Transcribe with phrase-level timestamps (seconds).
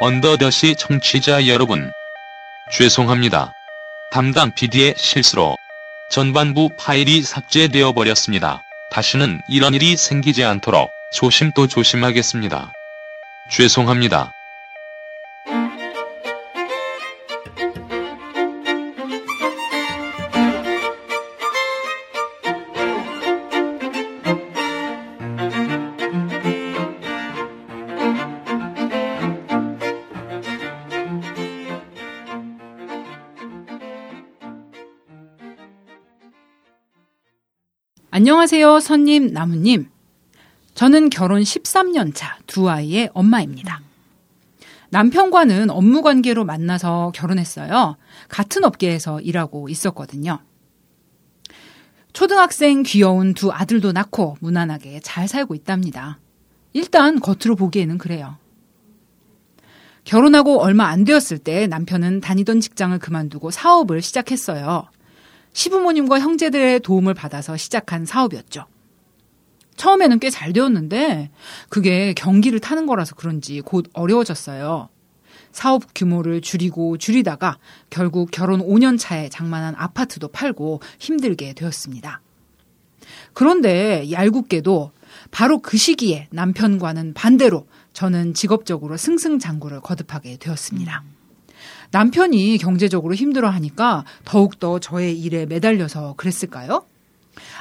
[0.00, 1.90] 언더더시 청취자 여러분.
[2.70, 3.52] 죄송합니다.
[4.12, 5.56] 담당 PD의 실수로
[6.08, 8.62] 전반부 파일이 삭제되어 버렸습니다.
[8.92, 12.72] 다시는 이런 일이 생기지 않도록 조심 또 조심하겠습니다.
[13.50, 14.30] 죄송합니다.
[38.38, 39.90] 안녕하세요, 선님, 나무님.
[40.74, 43.80] 저는 결혼 13년 차 두 아이의 엄마입니다.
[44.90, 47.96] 남편과는 업무 관계로 만나서 결혼했어요.
[48.28, 50.38] 같은 업계에서 일하고 있었거든요.
[52.12, 56.20] 초등학생 귀여운 두 아들도 낳고 무난하게 잘 살고 있답니다.
[56.74, 58.36] 일단 겉으로 보기에는 그래요.
[60.04, 64.86] 결혼하고 얼마 안 되었을 때 남편은 다니던 직장을 그만두고 사업을 시작했어요.
[65.58, 68.66] 시부모님과 형제들의 도움을 받아서 시작한 사업이었죠.
[69.74, 71.30] 처음에는 꽤 잘 되었는데
[71.68, 74.88] 그게 경기를 타는 거라서 그런지 곧 어려워졌어요.
[75.50, 77.58] 사업 규모를 줄이고 줄이다가
[77.90, 82.20] 결국 결혼 5년 차에 장만한 아파트도 팔고 힘들게 되었습니다.
[83.32, 84.92] 그런데 얄궂게도
[85.32, 91.02] 바로 그 시기에 남편과는 반대로 저는 직업적으로 승승장구를 거듭하게 되었습니다.
[91.90, 96.84] 남편이 경제적으로 힘들어 하니까 더욱더 저의 일에 매달려서 그랬을까요?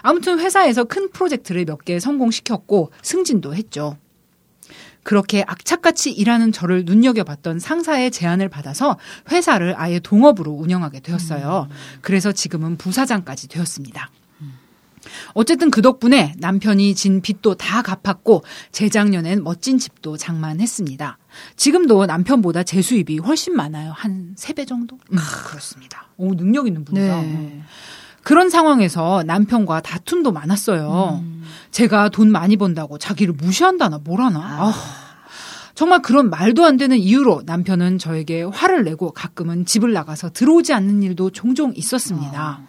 [0.02, 3.98] 아무튼 회사에서 큰 프로젝트를 몇 개 성공시켰고 승진도 했죠.
[5.04, 8.98] 그렇게 악착같이 일하는 저를 눈여겨봤던 상사의 제안을 받아서
[9.32, 11.70] 회사를 아예 동업으로 운영하게 되었어요.
[12.02, 14.10] 그래서 지금은 부사장까지 되었습니다.
[15.34, 21.18] 어쨌든 그 덕분에 남편이 진 빚도 다 갚았고 재작년엔 멋진 집도 장만했습니다.
[21.56, 23.92] 지금도 남편보다 제 수입이 훨씬 많아요.
[23.96, 24.98] 한세배 정도?
[25.12, 26.08] 음, 그렇습니다.
[26.18, 27.22] 오, 능력 있는 분이다.
[27.22, 27.62] 네.
[28.24, 31.24] 그런 상황에서 남편과 다툼도 많았어요.
[31.72, 34.40] 제가 돈 많이 번다고 자기를 무시한다나 뭐라나.
[34.40, 34.74] 아,
[35.76, 41.04] 정말 그런 말도 안 되는 이유로 남편은 저에게 화를 내고 가끔은 집을 나가서 들어오지 않는
[41.04, 42.62] 일도 종종 있었습니다.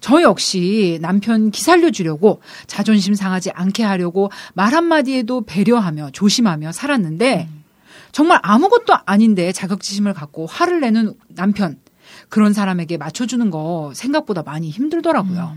[0.00, 7.48] 저 역시 남편 기살려 주려고 자존심 상하지 않게 하려고 말 한마디에도 배려하며 조심하며 살았는데
[8.12, 11.78] 정말 아무것도 아닌데 자격지심을 갖고 화를 내는 남편
[12.28, 15.56] 그런 사람에게 맞춰주는 거 생각보다 많이 힘들더라고요.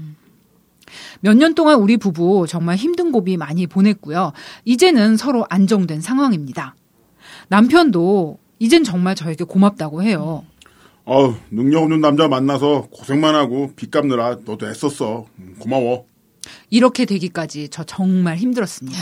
[1.19, 4.31] 몇년 동안 우리 부부 정말 힘든 고비 많이 보냈고요.
[4.63, 6.75] 이제는 서로 안정된 상황입니다.
[7.49, 10.45] 남편도 이젠 정말 저에게 고맙다고 해요.
[11.03, 15.25] 어우, 능력 없는 남자 만나서 고생만 하고 빚 갚느라 너도 애썼어.
[15.39, 16.05] 음, 고마워.
[16.69, 18.97] 이렇게 되기까지 저 정말 힘들었습니다.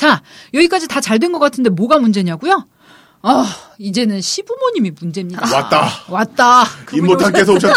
[0.00, 0.22] 자,
[0.54, 2.66] 여기까지 다 잘 된 것 같은데 뭐가 문제냐고요?
[3.22, 3.46] 아,
[3.78, 5.42] 이제는 시부모님이 문제입니다.
[5.54, 5.88] 왔다.
[6.08, 6.64] 왔다.
[7.30, 7.74] 깨서 오셨다.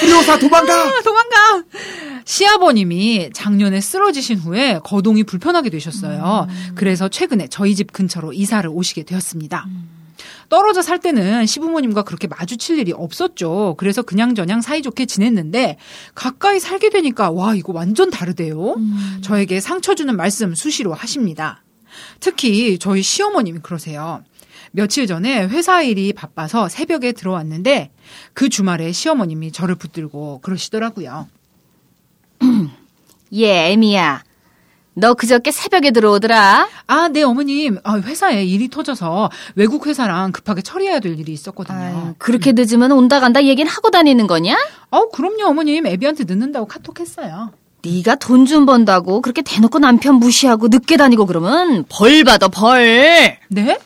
[0.00, 0.72] 프리오사 도망가!
[0.74, 1.64] 아, 도망가!
[2.24, 6.46] 시아버님이 작년에 쓰러지신 후에 거동이 불편하게 되셨어요.
[6.76, 9.66] 그래서 최근에 저희 집 근처로 이사를 오시게 되었습니다.
[10.52, 13.74] 떨어져 살 때는 시부모님과 그렇게 마주칠 일이 없었죠.
[13.78, 15.78] 그래서 그냥저냥 사이좋게 지냈는데
[16.14, 18.76] 가까이 살게 되니까 와 이거 완전 다르대요.
[19.22, 21.64] 저에게 상처 주는 말씀 수시로 하십니다.
[22.20, 24.22] 특히 저희 시어머님이 그러세요.
[24.72, 27.90] 며칠 전에 회사 일이 바빠서 새벽에 들어왔는데
[28.34, 31.28] 그 주말에 시어머님이 저를 붙들고 그러시더라고요.
[33.32, 34.22] 예, 애미야.
[34.94, 36.68] 너 그저께 새벽에 들어오더라.
[36.86, 37.78] 아, 네, 어머님.
[37.82, 41.78] 아, 회사에 일이 터져서 외국 회사랑 급하게 처리해야 될 일이 있었거든요.
[41.78, 44.54] 아유, 그렇게 늦으면 온다 간다 얘긴 하고 다니는 거냐?
[44.90, 45.86] 어, 그럼요, 어머님.
[45.86, 47.52] 애비한테 늦는다고 카톡했어요.
[47.84, 53.38] 네가 돈 좀 번다고 그렇게 대놓고 남편 무시하고 늦게 다니고 그러면 벌 받아 벌.
[53.48, 53.78] 네?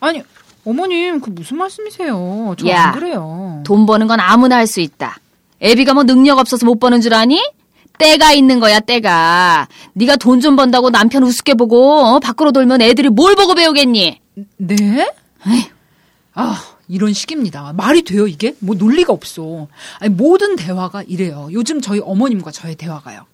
[0.00, 0.22] 아니,
[0.64, 2.54] 어머님, 그 무슨 말씀이세요?
[2.58, 2.86] 저 야.
[2.86, 3.60] 안 그래요.
[3.64, 5.18] 돈 버는 건 아무나 할 수 있다.
[5.62, 7.40] 애비가 뭐 능력 없어서 못 버는 줄 아니?
[7.98, 9.68] 때가 있는 거야 때가.
[9.94, 14.20] 네가 돈 좀 번다고 남편 우습게 보고 어, 밖으로 돌면 애들이 뭘 보고 배우겠니?
[14.58, 15.10] 네?
[15.46, 15.62] 에휴.
[16.34, 17.72] 아, 이런 식입니다.
[17.74, 18.54] 말이 돼요, 이게?
[18.60, 19.66] 뭐 논리가 없어.
[19.98, 21.48] 아니, 모든 대화가 이래요.
[21.52, 23.24] 요즘 저희 어머님과 저의 대화가요.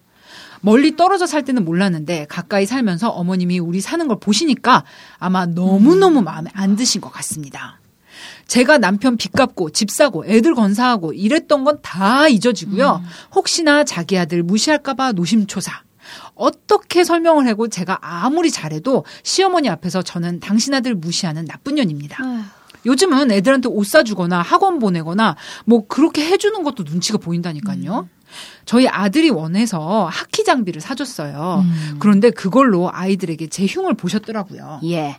[0.61, 4.85] 멀리 떨어져 살 때는 몰랐는데 가까이 살면서 어머님이 우리 사는 걸 보시니까
[5.19, 7.81] 아마 너무너무 마음에 안 드신 것 같습니다.
[8.53, 13.03] 제가 남편 빚 갚고 집 사고 애들 건사하고 이랬던 건 다 잊어지고요.
[13.35, 15.73] 혹시나 자기 아들 무시할까봐 노심초사.
[16.35, 22.19] 어떻게 설명을 하고 제가 아무리 잘해도 시어머니 앞에서 저는 당신 아들 무시하는 나쁜 년입니다.
[22.85, 25.35] 요즘은 애들한테 옷 사주거나 학원 보내거나
[25.65, 28.07] 뭐 그렇게 해주는 것도 눈치가 보인다니까요.
[28.67, 31.65] 저희 아들이 원해서 하키 장비를 사줬어요.
[32.01, 34.81] 그런데 그걸로 아이들에게 제 흉을 보셨더라고요.
[34.85, 35.17] 예.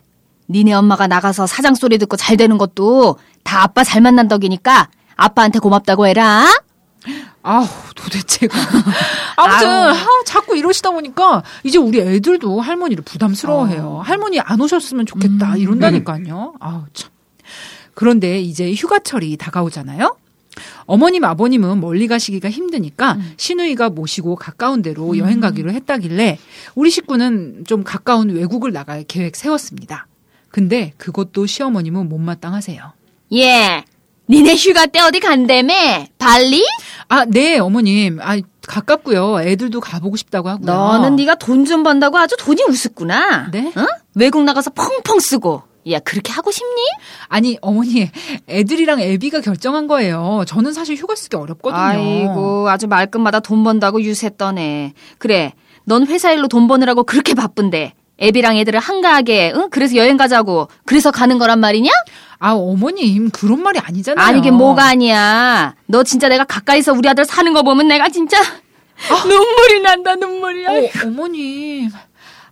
[0.48, 5.58] 니네 엄마가 나가서 사장 소리 듣고 잘 되는 것도 다 아빠 잘 만난 덕이니까 아빠한테
[5.58, 6.46] 고맙다고 해라.
[7.42, 8.56] 아우 도대체가
[9.36, 9.68] 아무튼.
[9.68, 14.00] 아우, 자꾸 이러시다 보니까 이제 우리 애들도 할머니를 부담스러워해요.
[14.02, 16.54] 할머니 안 오셨으면 좋겠다 이런다니까요.
[16.60, 17.10] 아우 참.
[17.94, 20.16] 그런데 이제 휴가철이 다가오잖아요.
[20.86, 26.38] 어머님 아버님은 멀리 가시기가 힘드니까 시누이가 모시고 가까운 데로 여행 가기로 했다길래
[26.74, 30.06] 우리 식구는 좀 가까운 외국을 나갈 계획 세웠습니다.
[30.54, 32.80] 근데 그것도 시어머님은 못마땅하세요.
[33.32, 33.84] 예.
[34.30, 35.74] 니네 휴가 때 어디 간다며?
[36.16, 36.64] 발리?
[37.08, 38.20] 아, 네, 어머님.
[38.22, 39.40] 아, 가깝고요.
[39.40, 40.64] 애들도 가보고 싶다고 하고요.
[40.72, 43.50] 너는 네가 돈 좀 번다고 아주 돈이 우습구나.
[43.50, 43.72] 네?
[43.74, 43.84] 어?
[44.14, 45.64] 외국 나가서 펑펑 쓰고.
[45.90, 46.80] 야, 그렇게 하고 싶니?
[47.26, 48.08] 아니, 어머니,
[48.48, 50.44] 애들이랑 애비가 결정한 거예요.
[50.46, 51.82] 저는 사실 휴가 쓰기 어렵거든요.
[51.82, 54.92] 아이고, 아주 말끝마다 돈 번다고 유세 떠네.
[55.18, 55.52] 그래,
[55.84, 57.94] 넌 회사 일로 돈 버느라고 그렇게 바쁜데.
[58.18, 59.68] 애비랑 애들을 한가하게, 응?
[59.70, 60.68] 그래서 여행 가자고.
[60.84, 61.90] 그래서 가는 거란 말이냐?
[62.38, 64.24] 아, 어머님, 그런 말이 아니잖아요.
[64.24, 65.74] 아니긴 뭐가 아니야.
[65.86, 68.38] 너 진짜 내가 가까이서 우리 아들 사는 거 보면 내가 진짜
[69.26, 70.66] 눈물이 난다, 눈물이.
[70.66, 71.90] 어, 어머님.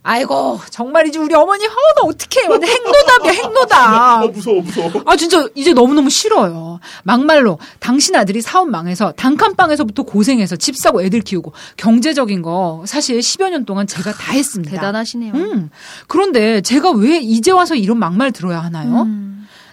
[0.03, 2.47] 아이고, 정말이지, 우리 어머니, 아, 나 어떡해.
[2.47, 4.23] 완전 행노답이야, 행노답.
[4.23, 4.91] 어, 무서워, 무서워.
[5.05, 6.79] 아, 진짜, 이제 너무너무 싫어요.
[7.03, 13.49] 막말로, 당신 아들이 사업 망해서, 단칸방에서부터 고생해서 집 사고 애들 키우고, 경제적인 거, 사실 10여
[13.49, 14.75] 년 동안 제가 다 했습니다.
[14.75, 15.33] 대단하시네요.
[15.35, 15.69] 음.
[16.07, 19.07] 그런데 제가 왜 이제 와서 이런 막말 들어야 하나요?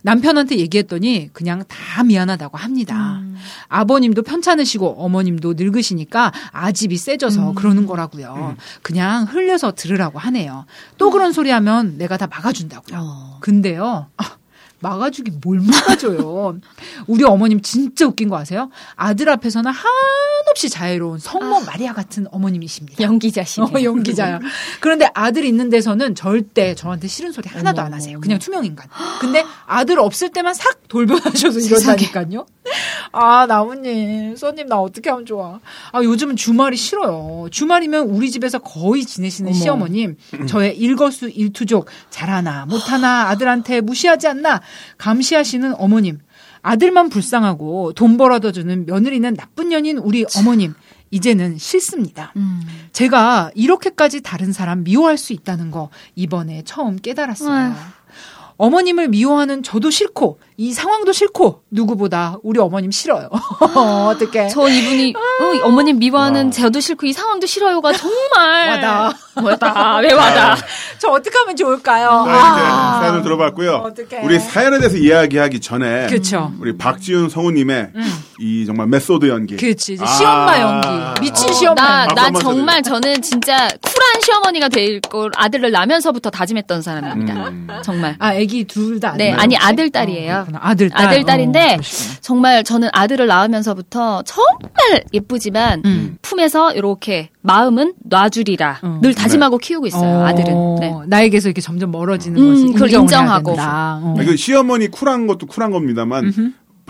[0.02, 3.20] 남편한테 얘기했더니 그냥 다 미안하다고 합니다.
[3.68, 8.56] 아버님도 편찮으시고 어머님도 늙으시니까 아집이 세져서 그러는 거라고요.
[8.82, 10.66] 그냥 흘려서 들으라고 하네요.
[10.98, 13.38] 또 그런 소리 하면 내가 다 막아준다고요.
[13.40, 14.06] 근데요.
[14.16, 14.36] 아,
[14.80, 16.58] 막아주기 뭘 막아줘요.
[17.06, 18.70] 우리 어머님 진짜 웃긴 거 아세요?
[18.96, 23.02] 아들 앞에서는 한없이 자유로운 성모 마리아 같은 어머님이십니다.
[23.02, 23.66] 연기자시네.
[23.66, 24.40] 어, 연기자야.
[24.80, 28.20] 그런데 아들 있는 데서는 절대 저한테 싫은 소리 하나도 안 하세요.
[28.20, 28.88] 그냥 투명 인간.
[29.20, 32.46] 근데 아들 없을 때만 싹 돌변하셔서 이런다니까요.
[33.12, 35.60] 아, 나무님, 써님 나 어떻게 하면 좋아?
[35.92, 37.48] 아, 요즘은 주말이 싫어요.
[37.50, 44.60] 주말이면 우리 집에서 거의 지내시는 시어머님, 저의 일거수 일투족 잘하나 못하나 아들한테 무시하지 않나
[44.98, 46.18] 감시하시는 어머님.
[46.62, 50.74] 아들만 불쌍하고 돈 벌어다 주는 며느리는 나쁜 년인 우리 어머님.
[51.12, 52.32] 이제는 싫습니다.
[52.92, 57.74] 제가 이렇게까지 다른 사람 미워할 수 있다는 거 이번에 처음 깨달았어요.
[58.58, 63.30] 어머님을 미워하는 저도 싫고 이 상황도 싫고 누구보다 우리 어머님 싫어요.
[64.10, 64.46] 어떻게?
[64.48, 69.12] 저 이분이 응, 어머님 미워하는 저도 싫고 이 상황도 싫어요가 정말 와다.
[69.42, 70.58] 와다 왜 와다
[70.98, 72.24] 저 어떻게 하면 좋을까요?
[72.26, 73.72] 자, 이제 사연을 들어봤고요.
[73.76, 74.22] 어떡해.
[74.22, 76.52] 우리 사연에 대해서 이야기하기 전에 그쵸.
[76.60, 77.92] 우리 박지윤 성우님의
[78.40, 79.56] 이 정말 method 연기.
[79.56, 79.96] 그렇지.
[79.98, 80.06] 아.
[80.06, 81.20] 시엄마 연기.
[81.22, 81.80] 미친 시엄마.
[81.80, 87.48] 나, 박수 나 한번 정말 저는 진짜 쿨한 시어머니가 될 걸 아들을 낳으면서부터 다짐했던 사람입니다.
[87.48, 87.66] 음.
[87.82, 88.16] 정말.
[88.18, 89.14] 아, 애기 둘 다.
[89.16, 90.46] 네, 아니 아들 딸이에요.
[90.50, 90.58] 그렇구나.
[90.70, 91.06] 아들 딸.
[91.06, 92.18] 아들 딸인데 어, 그러시구나.
[92.20, 96.18] 정말 저는 아들을 낳으면서부터 정말 예쁘지만 음.
[96.22, 98.98] 품에서 이렇게 마음은 놔주리라 어.
[99.02, 100.74] 늘 다짐하고 키우고 있어요 어, 아들은.
[100.80, 100.94] 네.
[101.06, 103.52] 나에게서 이렇게 점점 멀어지는 음, 것이 그걸 인정하고.
[103.52, 103.56] 어.
[103.58, 106.32] 아, 그 시어머니 쿨한 것도 쿨한 겁니다만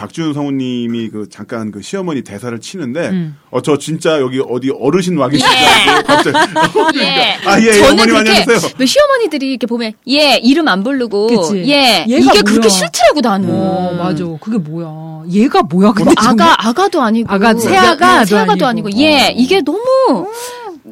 [0.00, 3.36] 박지윤 성우님이 그 잠깐 그 시어머니 대사를 치는데 음.
[3.50, 7.36] 어저 진짜 여기 어디 어르신 와 계시지 않고 갑자기 예.
[7.44, 8.72] 아, 예, 저는 어머님 그렇게 안녕하세요.
[8.78, 11.64] 왜 시어머니들이 이렇게 보면 예 이름 안 부르고 그치.
[11.70, 12.42] 예 이게 뭐야.
[12.42, 13.50] 그렇게 싫더라고 나는.
[13.50, 14.24] 어, 맞아.
[14.40, 15.10] 그게 뭐야.
[15.30, 16.04] 얘가 뭐야, 근데.
[16.04, 16.48] 뭐 정말?
[16.48, 18.88] 아가 아가도 아니고 아가, 새아가도 네, 새아가도 아니고.
[18.88, 19.34] 아니고, 예 어.
[19.36, 19.78] 이게 너무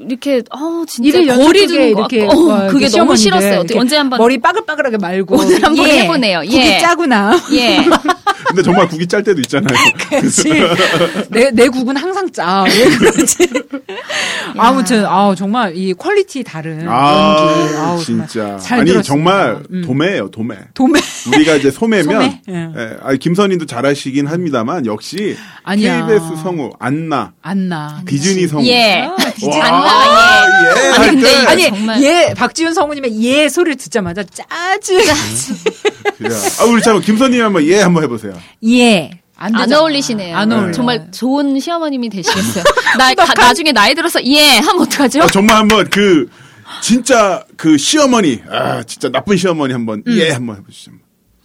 [0.09, 3.65] 이렇게 어 진짜 거리 두는 거 이렇게 어, 어, 그게 너무 싫었어요.
[3.77, 6.01] 언제 한번 머리 빠글빠글하게 말고 오늘 한번 예.
[6.01, 6.41] 해보네요.
[6.41, 6.79] 국이 예.
[6.79, 7.39] 짜구나.
[7.53, 7.85] 예
[8.49, 9.77] 근데 정말 국이 짤 때도 있잖아요.
[10.09, 10.51] 그렇지.
[11.29, 12.65] 내, 내 국은 항상 짜.
[12.67, 13.49] 왜 그러지?
[14.57, 17.77] 아무튼, 아우, 정말 이 quality 다른 아 연기.
[17.77, 19.03] 아우, 진짜 아니 들었습니다.
[19.03, 19.83] 정말 음.
[19.85, 20.57] 도매예요 도매.
[20.73, 20.99] 도매.
[21.29, 22.43] 우리가 이제 소매면 소매?
[22.49, 22.55] 예.
[22.75, 26.07] 예, 아니, 김선희도 잘하시긴 합니다만 역시 아니야.
[26.07, 28.03] KBS 성우 안나 안나.
[28.07, 29.03] 디즈니 성우 예.
[29.03, 29.17] 와,
[29.99, 30.91] 안나, 예.
[30.93, 31.51] 아니, 근데 할 때.
[31.51, 32.03] 아니, 정말.
[32.03, 34.99] 얘, 박지윤 성우님의 얘 소리를 듣자마자 짜증.
[35.01, 35.15] 야.
[36.61, 38.35] 아 우리 참 김선희 한번 예 한번 해보세요.
[38.67, 39.11] 예.
[39.37, 39.73] 안, 안.
[39.73, 40.37] 어울리시네요.
[40.37, 40.73] 안 어울려.
[40.73, 42.65] 정말 좋은 시어머님이 되시겠어요.
[42.99, 45.23] 나 가- 나중에 나이 들어서 예 하면 어떡하죠?
[45.23, 46.29] 아, 정말 한번 그
[46.83, 50.19] 진짜 그 시어머니 아 진짜 나쁜 시어머니 한번 음.
[50.19, 50.91] 예 한번 해보시죠.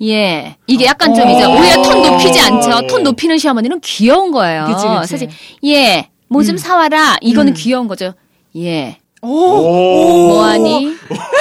[0.02, 0.58] 예.
[0.66, 2.88] 이게 약간 좀 이제 오히려 톤 높이지 않죠.
[2.88, 4.66] 톤 높이는 시어머니는 귀여운 거예요.
[4.66, 5.08] 그치, 그치.
[5.12, 5.30] 사실
[5.66, 6.10] 예.
[6.30, 7.18] 뭐좀 사와라.
[7.22, 8.16] 이거는 귀여운 거죠.
[8.58, 8.98] 예.
[9.22, 9.28] 오.
[9.28, 10.28] 오.
[10.28, 10.86] 뭐하니?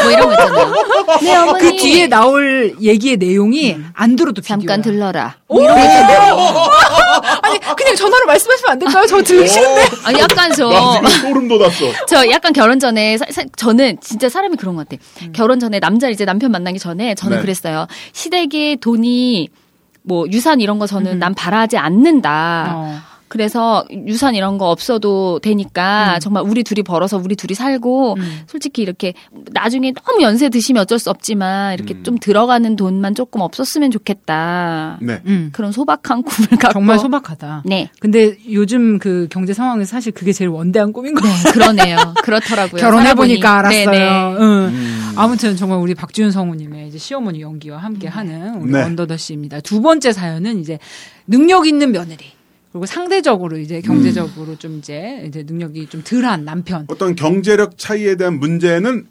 [0.03, 0.75] 뭐 이런 거 있잖아요.
[1.21, 1.61] 네 어머니.
[1.61, 4.97] 그 뒤에 나올 얘기의 내용이 안 들어도 잠깐 비디오야.
[5.13, 5.37] 들러라.
[5.49, 5.55] 오!
[5.57, 6.37] 뭐 이런 거 있잖아요.
[7.43, 9.05] 아니 그냥 전화로 말씀하시면 안 될까요?
[9.09, 9.83] 저 들기 싫은데.
[10.05, 10.71] 아니 약간 저
[11.23, 11.85] 소름 돋았어.
[12.07, 15.03] 저 약간 결혼 전에 사- 사- 저는 진짜 사람이 그런 것 같아.
[15.23, 15.33] 음.
[15.35, 17.41] 결혼 전에 남자 이제 남편 만나기 전에 저는 네.
[17.43, 17.89] 그랬어요.
[18.13, 19.49] 시댁에 돈이
[20.05, 22.67] 뭐 유산 이런 거 저는 난 바라지 않는다.
[22.69, 22.75] 음.
[22.77, 23.12] 어.
[23.33, 28.41] 그래서 유산 이런 거 없어도 되니까 정말 우리 둘이 벌어서 우리 둘이 살고 음.
[28.47, 29.15] 솔직히 이렇게
[29.53, 32.05] 나중에 너무 연세 드시면 어쩔 수 없지만 이렇게 음.
[32.05, 34.99] 좀 들어가는 돈만 조금 없었으면 좋겠다.
[35.01, 35.23] 네.
[35.25, 35.49] 음.
[35.55, 37.63] 그런 소박한 꿈을 갖고 정말 소박하다.
[37.65, 37.89] 네.
[38.01, 41.41] 근데 요즘 그 경제 상황에서 사실 그게 제일 원대한 꿈인 것 같아요.
[41.43, 41.97] 네, 그러네요.
[42.23, 42.83] 그렇더라고요.
[42.83, 43.61] 결혼해 보니까.
[43.61, 43.91] 알았어요.
[43.91, 44.09] 네네.
[44.41, 44.43] 응.
[44.43, 45.13] 음.
[45.17, 48.83] 아무튼 정말 우리 박지윤 성우님의 이제 시어머니 연기와 함께 하는 우리 네.
[48.83, 49.61] 원더더 씨입니다.
[49.61, 50.79] 두 번째 사연은 이제
[51.27, 52.42] 능력 있는 며느리.
[52.73, 56.87] 그리고 상대적으로 이제 경제적으로 좀 이제 이제 능력이 좀 덜한 남편.
[56.89, 59.07] 어떤 경제력 차이에 대한 문제는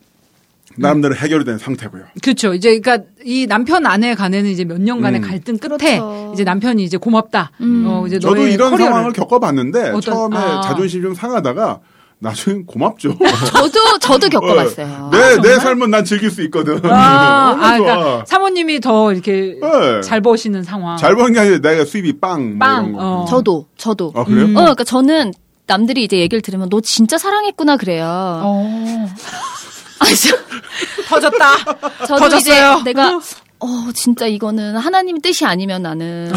[0.77, 2.05] 나름대로 해결이 된 상태고요.
[2.23, 2.53] 그렇죠.
[2.53, 5.27] 이제 그러니까 이 남편 아내 간에는 이제 몇 년간의 음.
[5.27, 6.31] 갈등 끝에 그렇죠.
[6.33, 7.51] 이제 남편이 이제 고맙다.
[7.61, 7.85] 음.
[7.87, 10.61] 어 이제 저도 이런 커리어를 상황을 겪어봤는데 어떤- 처음에 아.
[10.61, 11.81] 자존심 좀 상하다가
[12.21, 13.17] 나중엔 고맙죠.
[13.51, 15.09] 저도 저도 겪어봤어요.
[15.11, 15.55] 내, 내?
[15.59, 16.79] 삶은 난 즐길 수 있거든.
[16.85, 17.95] 아, 너무 아, 좋아.
[17.95, 20.01] 그러니까 사모님이 더 이렇게 네.
[20.01, 20.97] 잘 버시는 상황.
[20.97, 22.57] 잘 버는 게 아니라 내가 수입이 빵.
[22.57, 23.21] 뭐 빵, 이런 거.
[23.21, 23.25] 어.
[23.25, 24.13] 저도 저도.
[24.15, 24.45] 아, 그래요?
[24.45, 24.55] 음.
[24.55, 25.33] 어, 그러니까 저는
[25.65, 28.05] 남들이 이제 얘기를 들으면 너 진짜 사랑했구나 그래요.
[28.05, 29.09] 어.
[29.99, 30.37] 아, 저,
[31.09, 31.57] 터졌다.
[32.05, 32.73] 저도 터졌어요.
[32.81, 33.19] 이제 내가
[33.63, 36.31] 어 진짜 이거는 하나님의 뜻이 아니면 나는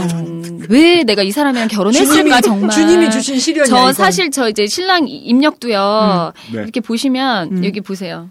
[0.68, 2.70] 왜 내가 이 사람이랑 결혼했을까 정말.
[2.70, 3.64] 주님이 주신 시련이야.
[3.64, 3.92] 저 이건.
[3.94, 6.32] 사실 저 이제 신랑 입력도요.
[6.52, 6.62] 네.
[6.62, 7.64] 이렇게 보시면 음.
[7.64, 8.30] 여기 보세요.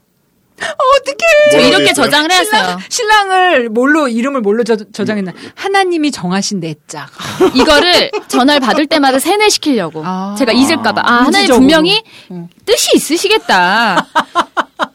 [0.61, 1.93] 어떻게 저 뭐라고 이렇게?
[1.93, 2.77] 저장을 했어요.
[2.87, 5.33] 신랑 을 뭘로 이름을 뭘로 저, 저장했나?
[5.55, 7.09] 하나님이 정하신 내 짝.
[7.55, 10.03] 이거를 전화를 받을 때마다 세뇌시키려고.
[10.05, 10.35] 아.
[10.37, 11.01] 제가 잊을까봐.
[11.03, 11.49] 아, 하나님.
[11.55, 12.47] 분명히 응.
[12.65, 14.07] 뜻이 있으시겠다.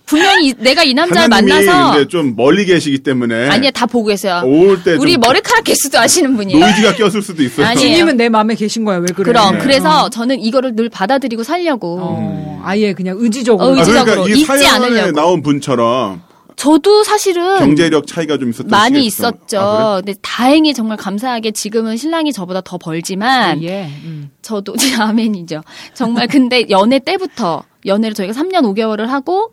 [0.09, 4.43] 분명히 이- 내가 이 남자를 만나서 근데 좀 멀리 계시기 때문에 아니야 다 보고 계세요.
[4.45, 6.59] 올 때 우리 좀 머리카락 개수도 아시는 분이에요.
[6.65, 7.67] 노이즈가 꼈을 수도 있어요.
[7.67, 7.89] 아니에요.
[7.91, 8.99] 주님은 내 마음에 계신 거야.
[8.99, 9.25] 왜 그래?
[9.25, 9.59] 그럼 네.
[9.59, 11.99] 그래서 저는 이거를 늘 받아들이고 살려고.
[12.01, 13.69] 어, 아예 그냥 의지적으로.
[13.69, 15.13] 어, 아, 그러니까 의지적으로 이 잊지 사연에 않으려고.
[15.13, 16.23] 나온 분처럼
[16.57, 19.33] 저도 사실은 경제력 차이가 좀 있었던 많이 있었어요.
[19.47, 19.61] 있었죠.
[19.61, 20.13] 아, 그래?
[20.13, 23.85] 근데 다행히 정말 감사하게 지금은 신랑이 저보다 더 벌지만 예.
[24.05, 24.31] 음.
[24.43, 25.63] 저도 아멘이죠.
[25.95, 29.53] 정말 근데 연애 때부터 연애를 저희가 3년 5개월을 하고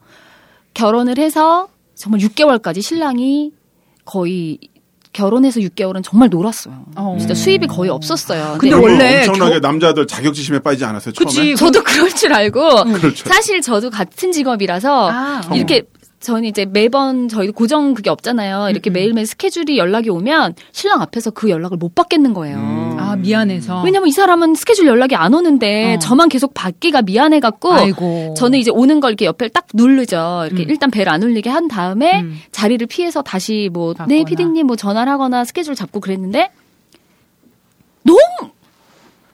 [0.76, 3.52] 결혼을 해서 정말 6개월까지 신랑이
[4.06, 4.60] 거의
[5.14, 6.76] 결혼해서 6개월은 정말 놀았어요.
[6.98, 7.16] 어.
[7.18, 8.58] 진짜 수입이 거의 없었어요.
[8.60, 11.14] 근데 원래 엄청나게 겨- 남자들 자격지심에 빠지지 않았어요.
[11.14, 11.30] 처음에.
[11.32, 11.56] 그치.
[11.56, 13.30] 저도 그럴 줄 알고 그렇죠.
[13.30, 15.56] 사실 저도 같은 직업이라서 아, 어.
[15.56, 15.84] 이렇게
[16.26, 18.72] 저는 이제 매번 저희 고정 그게 없잖아요.
[18.72, 18.94] 이렇게 음, 음.
[18.94, 22.58] 매일매일 스케줄이 연락이 오면 신랑 앞에서 그 연락을 못 받겠는 거예요.
[22.58, 22.98] 음.
[23.00, 23.84] 아, 미안해서.
[23.84, 26.00] 왜냐면 이 사람은 스케줄 연락이 안 오는데 어.
[26.00, 28.34] 저만 계속 받기가 미안해 갖고 아이고.
[28.36, 30.46] 저는 이제 오는 걸 이렇게 옆에 딱 누르죠.
[30.48, 30.70] 이렇게 음.
[30.70, 32.40] 일단 벨 안 울리게 한 다음에 음.
[32.52, 33.94] 자리를 피해서 다시 뭐.
[34.08, 36.50] 네 피디님 뭐 전화를 하거나 스케줄 잡고 그랬는데
[38.02, 38.20] 너무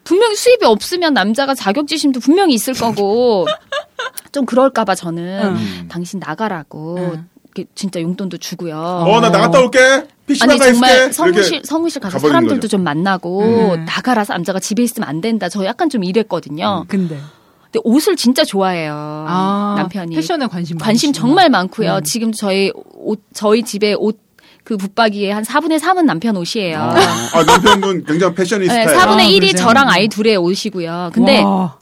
[0.03, 3.48] 분명히 수입이 없으면 남자가 자격지심도 분명히 있을 거고
[4.31, 5.88] 좀 그럴까봐 저는 음.
[5.89, 7.29] 당신 나가라고 음.
[7.75, 8.77] 진짜 용돈도 주고요.
[8.77, 9.79] 어, 나 나갔다 올게.
[10.25, 10.60] PC방 아니.
[10.60, 12.67] 정말 성무실 성무실 가서 사람들도 거죠.
[12.70, 13.86] 좀 만나고 음.
[13.86, 15.50] 나가라서 남자가 집에 있으면 안 된다.
[15.50, 16.86] 저 약간 좀 이랬거든요.
[16.88, 17.20] 근데.
[17.63, 18.93] 근데 옷을 진짜 좋아해요.
[18.93, 21.13] 아, 남편이 패션에 관심 관심 많으시구나.
[21.13, 21.96] 정말 많고요.
[21.96, 22.03] 음.
[22.03, 24.31] 지금 저희 옷 저희 집에 옷
[24.63, 26.77] 그 붙박이의 한 4분의 3은 남편 옷이에요.
[26.77, 26.96] 아,
[27.34, 28.86] 아, 남편분 굉장히 패셔니스타예요.
[28.89, 29.58] 네, 4분의 아, 1이 그러세요?
[29.58, 31.12] 저랑 아이 둘의 옷이고요.
[31.13, 31.77] 근데 와.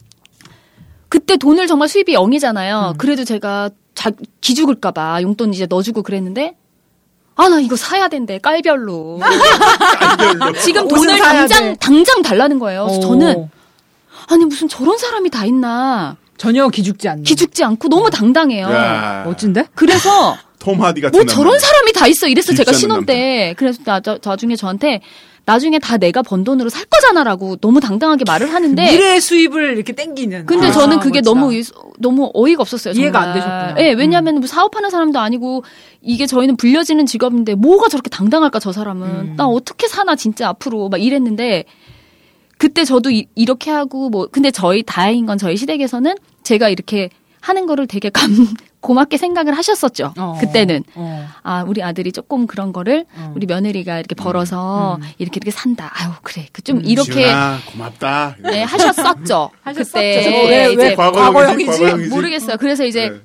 [1.09, 2.21] 그때 돈을 정말 수입이 음.
[2.21, 2.97] 0이잖아요.
[2.97, 4.11] 그래도 제가 자,
[4.41, 6.55] 기죽을까봐 용돈 이제 넣어주고 그랬는데
[7.35, 9.17] 아, 나 이거 사야 된대, 깔별로.
[10.61, 11.75] 지금 옷은 돈을 당장, 돼.
[11.79, 12.83] 당장 달라는 거예요.
[12.85, 13.01] 그래서 오.
[13.01, 13.49] 저는,
[14.27, 16.17] 아니, 무슨 저런 사람이 다 있나.
[16.37, 17.23] 전혀 기죽지 않는.
[17.23, 18.67] 기죽지 않고 너무 당당해요.
[18.69, 19.67] 야, 멋진데?
[19.73, 21.33] 그래서, 톰 하디 같은 뭐 남자.
[21.33, 22.27] 저런 사람이 다 있어.
[22.27, 23.53] 이랬어, 제가 신혼 때.
[23.57, 24.99] 그래서 나, 저, 나중에 저한테,
[25.49, 28.83] 나중에 다 내가 번 돈으로 살 거잖아라고 너무 당당하게 말을 하는데.
[28.91, 30.45] 미래 수입을 이렇게 땡기는.
[30.45, 31.29] 근데 아, 저는 그게 멋지다.
[31.31, 31.63] 너무 의-
[31.97, 32.93] 너무 어이가 없었어요.
[32.93, 33.27] 이해가 정말.
[33.29, 33.75] 안 되셨구나.
[33.87, 35.63] 예, 왜냐하면 뭐 사업하는 사람도 아니고
[36.01, 39.33] 이게 저희는 불려지는 직업인데 뭐가 저렇게 당당할까 저 사람은 음.
[39.37, 41.63] 나 어떻게 사나 진짜 앞으로 막 이랬는데
[42.59, 46.13] 그때 저도 이, 렇게 하고 뭐 근데 저희 다행인 건 저희 시댁에서는
[46.43, 47.09] 제가 이렇게
[47.41, 48.29] 하는 거를 되게 감
[48.81, 50.13] 고맙게 생각을 하셨었죠.
[50.17, 50.37] 어.
[50.39, 51.27] 그때는 어.
[51.43, 53.33] 아 우리 아들이 조금 그런 거를 어.
[53.35, 55.07] 우리 며느리가 이렇게 벌어서 음.
[55.17, 55.91] 이렇게 이렇게 산다.
[55.93, 56.85] 아유 그래 그좀 음.
[56.85, 58.35] 이렇게 지훈아, 고맙다.
[58.39, 59.49] 네, 하셨었죠.
[59.63, 59.91] 하셨었죠.
[59.93, 61.65] 그때 뭐 왜, 왜 이제 과거형이지?
[61.65, 62.09] 과거형이지?
[62.09, 62.57] 모르겠어요.
[62.57, 63.19] 그래서 이제 네.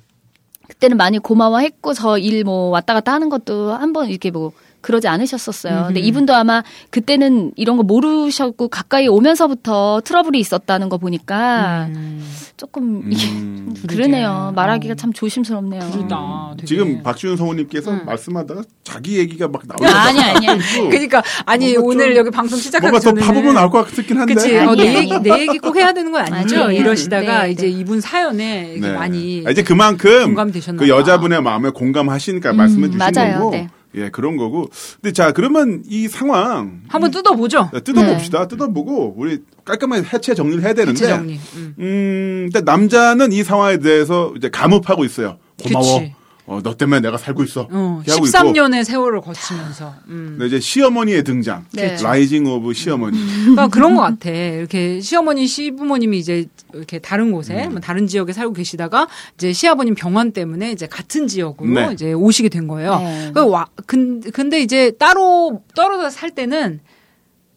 [0.67, 4.51] 그때는 많이 고마워했고 저 일 뭐 왔다 갔다 하는 것도 한번 이렇게 뭐
[4.85, 5.85] 그러지 않으셨었어요.
[5.87, 6.07] 근데 음흠.
[6.07, 6.61] 이분도 아마
[6.91, 12.23] 그때는 이런 거 모르셨고 가까이 오면서부터 트러블이 있었다는 거 보니까 음,
[12.55, 13.73] 조금 이게 음.
[13.87, 14.53] 그러네요.
[14.55, 14.95] 말하기가 어.
[14.95, 15.81] 참 조심스럽네요.
[15.89, 16.51] 부르다.
[16.57, 16.67] 되게.
[16.67, 18.05] 지금 박지훈 성우님께서 음.
[18.05, 20.61] 말씀하다가 참 자기 얘기가 막 나오고 아니, 아니, 아니.
[20.89, 24.17] 그러니까 아니 뭔가 좀- 오늘 여기 방송 시작하기 뭔가 더 전에 파보면 나올 것 같긴
[24.19, 24.35] 한데.
[24.35, 24.55] 그치.
[24.55, 24.75] 어.
[24.75, 26.63] 내 얘기, 내 얘기 꼭 해야 되는 건 아니죠.
[26.65, 26.79] 아니에요.
[26.79, 27.71] 이러시다가 네, 이제 네.
[27.71, 30.95] 이분 사연에 이렇게 많이 아, 이제 그만큼 공감되셨나 그 봐.
[30.95, 33.39] 여자분의 마음에 공감하시니까 음, 말씀해 주신 맞아요.
[33.39, 33.67] 거고.
[33.95, 34.03] 네.
[34.03, 34.69] 예, 그런 거고.
[35.01, 37.69] 근데 자, 그러면 이 상황 한번 뜯어보죠.
[37.73, 38.47] 네, 뜯어봅시다.
[38.47, 41.05] 뜯어보고 우리 깔끔하게 해체 정리를 해야 되는데.
[41.05, 41.39] 해체 정리.
[41.55, 41.75] 음.
[41.79, 45.37] 음, 근데 남자는 이 상황에 대해서 이제 감읍하고 있어요.
[45.63, 45.99] 고마워.
[45.99, 46.15] 그치.
[46.47, 47.67] 어, 너 때문에 내가 살고 있어.
[47.71, 48.37] 어, 이렇게 하고 있고.
[48.37, 49.95] 13년의 세월을 거치면서.
[50.09, 50.35] 음.
[50.37, 51.65] 근데 이제 시어머니의 등장.
[51.71, 51.97] 네.
[52.01, 53.17] rising of 시어머니.
[53.39, 54.29] 그러니까 그런 것 같아.
[54.29, 57.71] 이렇게 시어머니, 시부모님이 이제 이렇게 다른 곳에, 음.
[57.71, 61.89] 뭐 다른 지역에 살고 계시다가 이제 시아버님 병원 때문에 이제 같은 지역으로 네.
[61.93, 62.99] 이제 오시게 된 거예요.
[62.99, 63.31] 네.
[63.33, 66.79] 그 와, 근, 근데 이제 따로 떨어져 살 때는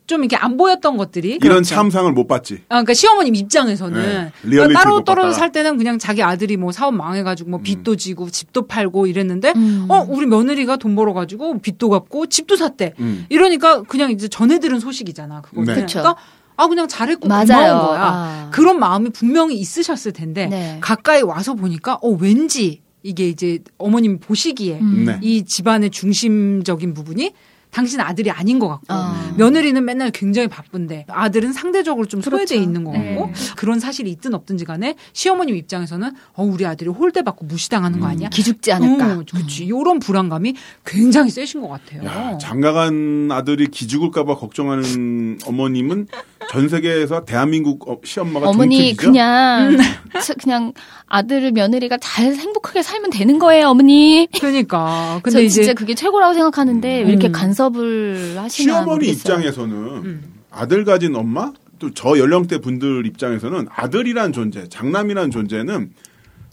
[0.08, 1.74] 좀 이렇게 안 보였던 것들이 이런 그렇죠.
[1.74, 2.62] 참상을 못 봤지.
[2.70, 5.32] 아, 그러니까 시어머님 입장에서는 네, 그러니까 따로 못 떨어져.
[5.32, 7.50] 살 때는 그냥 자기 아들이 뭐 사업 망해가지고 음.
[7.52, 9.86] 뭐 빚도 지고 집도 팔고 이랬는데 음.
[9.90, 13.26] 어 우리 며느리가 돈 벌어가지고 빚도 갚고 집도 샀대 음.
[13.28, 15.80] 이러니까 그냥 이제 전해 들은 소식이잖아 그거는 네.
[15.82, 16.00] 그쵸.
[16.00, 16.20] 그러니까
[16.56, 17.44] 아 그냥 잘했고 맞아요.
[17.46, 18.50] 고마운 거야 아.
[18.50, 20.78] 그런 마음이 분명히 있으셨을 텐데 네.
[20.80, 25.04] 가까이 와서 보니까 어 왠지 이게 이제 어머님이 보시기에 음.
[25.04, 25.18] 네.
[25.22, 27.32] 이 집안의 중심적인 부분이
[27.70, 29.32] 당신 아들이 아닌 것 같고 아.
[29.36, 32.54] 며느리는 맨날 굉장히 바쁜데 아들은 상대적으로 좀 소외돼 그렇죠.
[32.62, 33.32] 있는 것 같고 네.
[33.56, 38.28] 그런 사실이 있든 없든지 간에 시어머님 입장에서는 어 우리 아들이 홀대받고 무시당하는 거 아니야?
[38.30, 39.18] 기죽지 않을까.
[39.18, 39.64] 어, 그렇지.
[39.64, 42.04] 이런 불안감이 굉장히 세신 것 같아요.
[42.04, 46.08] 야, 장가간 아들이 기죽을까봐 걱정하는 어머님은
[46.50, 49.02] 전 세계에서 대한민국 어, 시엄마가 어머니 종특이죠?
[49.12, 49.76] 그냥
[50.24, 50.72] 저- 그냥
[51.08, 54.28] 아들을 며느리가 잘 행복하게 살면 되는 거예요, 어머니.
[54.38, 57.32] 그러니까 근데 저 진짜 이제 그게 최고라고 생각하는데 왜 이렇게 음.
[57.32, 59.12] 간섭을 하시나 시어머니 모르겠어요.
[59.36, 60.22] 입장에서는 음.
[60.50, 65.92] 아들 가진 엄마 또 저 연령대 분들 입장에서는 아들이란 존재, 장남이란 존재는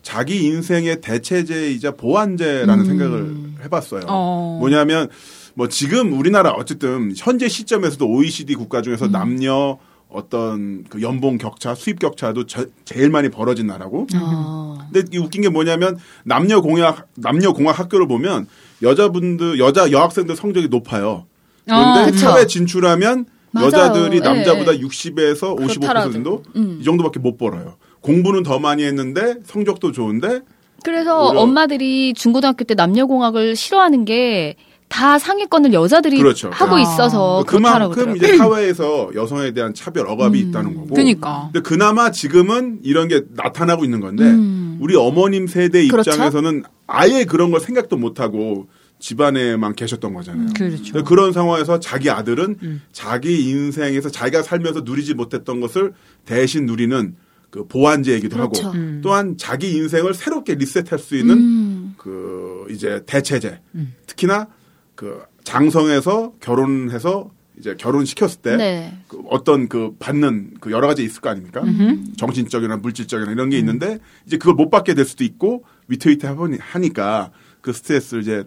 [0.02, 2.86] 자기 인생의 대체제이자 보완제라는 음.
[2.86, 3.36] 생각을
[3.66, 4.04] 해봤어요.
[4.08, 4.58] 어.
[4.60, 5.10] 뭐냐면
[5.56, 8.84] 뭐 지금 우리나라 어쨌든 현재 시점에서도 OECD 국가 음.
[8.84, 9.80] 중에서 남녀
[10.16, 14.08] 어떤 그 연봉 격차, 수입 격차도 저- 제일 많이 벌어진 나라고.
[14.16, 14.78] 어.
[14.92, 18.48] 근데 이 웃긴 게 뭐냐면 남녀 공학 남녀 공학 학교를 보면
[18.82, 21.26] 여자분들 여자 여학생들 성적이 높아요.
[21.66, 22.18] 그런데 어, 그쵸.
[22.20, 23.68] 사회 진출하면 맞아요.
[23.68, 24.80] 여자들이 남자보다 예.
[24.80, 26.12] 60에서 55% 그렇더라도.
[26.12, 26.78] 정도 음.
[26.82, 27.76] 이 정도밖에 못 벌어요.
[28.02, 30.42] 공부는 더 많이 했는데 성적도 좋은데
[30.84, 34.56] 그래서 엄마들이 중고등학교 때 남녀공학을 싫어하는 게
[34.96, 36.50] 다 상위권을 여자들이 그렇죠.
[36.54, 36.80] 하고 아.
[36.80, 38.16] 있어서 그렇다라고 그만큼.
[38.16, 40.48] 이제 사회에서 여성에 대한 차별 억압이 음.
[40.48, 40.88] 있다는 거고.
[40.94, 41.50] 그러니까.
[41.52, 44.78] 근데 그나마 지금은 이런 게 나타나고 있는 건데 음.
[44.80, 46.12] 우리 어머님 세대 그렇죠.
[46.12, 50.54] 입장에서는 아예 그런 걸 생각도 못 하고 집안에만 계셨던 거잖아요.
[50.56, 50.94] 그렇죠.
[50.94, 52.82] 근데 그런 상황에서 자기 아들은 음.
[52.94, 55.92] 자기 인생에서 자기가 살면서 누리지 못했던 것을
[56.24, 57.16] 대신 누리는
[57.50, 58.68] 그 보완제이기도 그렇죠.
[58.68, 59.02] 하고 음.
[59.04, 61.96] 또한 자기 인생을 새롭게 리셋할 수 있는 음.
[61.98, 63.94] 그 이제 대체제 음.
[64.08, 64.48] 특히나
[64.96, 68.98] 그 장성에서 결혼해서 이제 결혼시켰을 때 네.
[69.08, 71.62] 그 어떤 그 받는 그 여러 가지 있을 거 아닙니까?
[71.62, 72.16] 음흠.
[72.18, 77.32] 정신적이나 물질적이나 이런 게 있는데 이제 그걸 못 받게 될 수도 있고 위태위태 하보니 하니까
[77.62, 78.44] 그 스트레스를 이제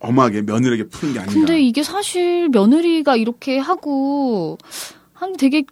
[0.00, 1.34] 엄하게 며느리에게 푸는 게 아닌가.
[1.38, 4.58] 근데 이게 사실 며느리가 이렇게 하고
[5.12, 5.64] 한 되게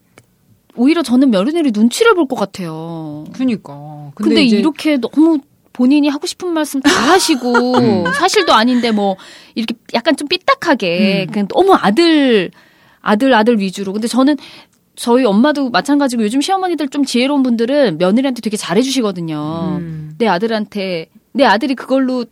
[0.76, 3.24] 오히려 저는 며느리 눈치를 볼 것 같아요.
[3.32, 4.10] 그러니까.
[4.14, 5.38] 근데, 이제 이렇게 너무
[5.76, 9.16] 본인이 하고 싶은 말씀 다 하시고 사실도 아닌데 뭐
[9.54, 11.32] 이렇게 약간 좀 삐딱하게 음.
[11.32, 12.50] 그냥 너무 아들
[13.02, 13.92] 아들 아들 위주로.
[13.92, 14.38] 근데 저는
[14.96, 19.76] 저희 엄마도 마찬가지고 요즘 시어머니들 좀 지혜로운 분들은 며느리한테 되게 잘해주시거든요.
[19.78, 20.14] 음.
[20.16, 22.24] 내 아들한테 내 아들이 그걸로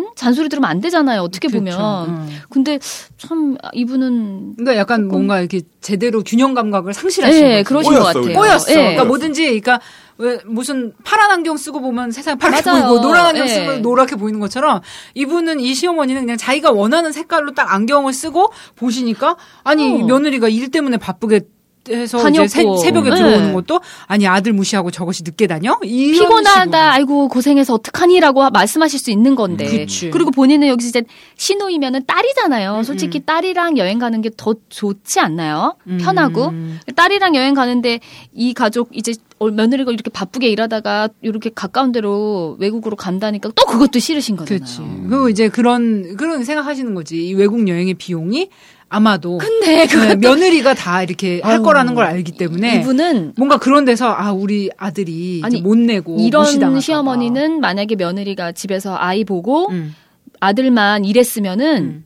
[0.00, 0.10] 응?
[0.16, 1.20] 잔소리 들으면 안 되잖아요.
[1.20, 1.76] 어떻게 그렇죠.
[1.76, 2.08] 보면.
[2.08, 2.38] 음.
[2.48, 2.78] 근데
[3.16, 7.62] 참 이분은 그러니까 약간 뭔가 이렇게 제대로 균형 감각을 상실하신 네.
[7.62, 8.36] 그러신 꼬였어, 것 같아요.
[8.36, 8.70] 꼬였어.
[8.72, 8.74] 예.
[8.74, 9.80] 그러니까 뭐든지, 그러니까
[10.18, 12.86] 왜 무슨 파란 안경 쓰고 보면 세상 파랗게 맞아요.
[12.88, 13.48] 보이고 노란 안경 예.
[13.48, 14.80] 쓰고 노랗게 보이는 것처럼
[15.14, 20.04] 이분은 이 시어머니는 그냥 자기가 원하는 색깔로 딱 안경을 쓰고 보시니까 아니 어.
[20.06, 21.40] 며느리가 일 때문에 바쁘게
[21.88, 22.28] 해서.
[22.28, 22.62] 이제 새,
[22.92, 23.16] 벽에 네.
[23.16, 26.78] 들어오는 것도 아니 아들 무시하고 저것이 늦게 다녀 피곤하다, 식으로.
[26.78, 29.64] 아이고 고생해서 어떡하니라고 하- 말씀하실 수 있는 건데.
[29.66, 30.06] 그치.
[30.10, 31.02] 리고 본인은 여기서 이제
[31.36, 32.76] 신우이면은 딸이잖아요.
[32.78, 35.76] 음, 솔직히 딸이랑 여행 가는 게 더 좋지 않나요?
[35.86, 35.98] 음.
[36.00, 36.52] 편하고
[36.94, 38.00] 딸이랑 여행 가는데
[38.32, 43.98] 이 가족 이제 어, 며느리가 이렇게 바쁘게 일하다가 이렇게 가까운 데로 외국으로 간다니까 또 그것도
[43.98, 44.58] 싫으신 거잖아요.
[44.60, 44.80] 그렇지.
[45.08, 47.26] 그리고 이제 그런 그런 생각하시는 거지.
[47.28, 48.50] 이 외국 여행의 비용이
[48.92, 53.84] 아마도 근데 네, 며느리가 다 이렇게 할 아유, 거라는 걸 알기 때문에 이분은 뭔가 그런
[53.84, 56.80] 데서 아 우리 아들이 아니, 못 내고 이런.
[56.80, 59.94] 시어머니는 만약에 며느리가 집에서 아이 보고 음.
[60.40, 62.04] 아들만 일했으면은 음.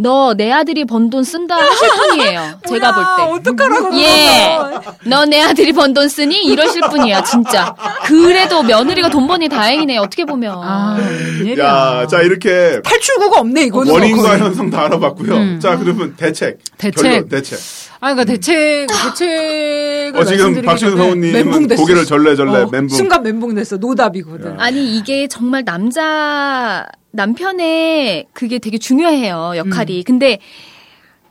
[0.00, 2.60] 너 내 아들이 번 돈 쓴다 하실 분이에요.
[2.68, 3.04] 제가 볼
[3.44, 3.50] 때.
[3.50, 3.96] 어떡하라고.
[4.00, 4.58] 예.
[5.04, 6.42] 너 내 아들이 번 돈 쓰니?
[6.44, 7.74] 이러실 분이야, 진짜.
[8.04, 10.54] 그래도 며느리가 돈 버니 다행이네, 어떻게 보면.
[10.62, 10.96] 아,
[11.40, 11.64] 웬일이야.
[11.64, 13.92] 야, 자 이렇게 탈출구가 없네, 이거는.
[13.92, 14.38] 원인과.
[14.38, 15.34] 현상 다 알아봤고요.
[15.34, 15.60] 음.
[15.60, 16.58] 자 그러면 대책.
[16.78, 17.02] 대책.
[17.02, 17.58] 결론, 대책.
[18.02, 21.80] 아, 그러니까 대책, 대책을 어, 지금 박준호 멘붕됐어.
[21.82, 22.88] 고개를 절레절레 어, 멘붕.
[22.96, 23.76] 순간 멘붕 됐어.
[23.76, 24.52] 노답이거든.
[24.52, 24.56] 야.
[24.58, 30.02] 아니, 이게 정말 남자, 남편의 그게 되게 중요해요, 역할이.
[30.04, 30.38] 근데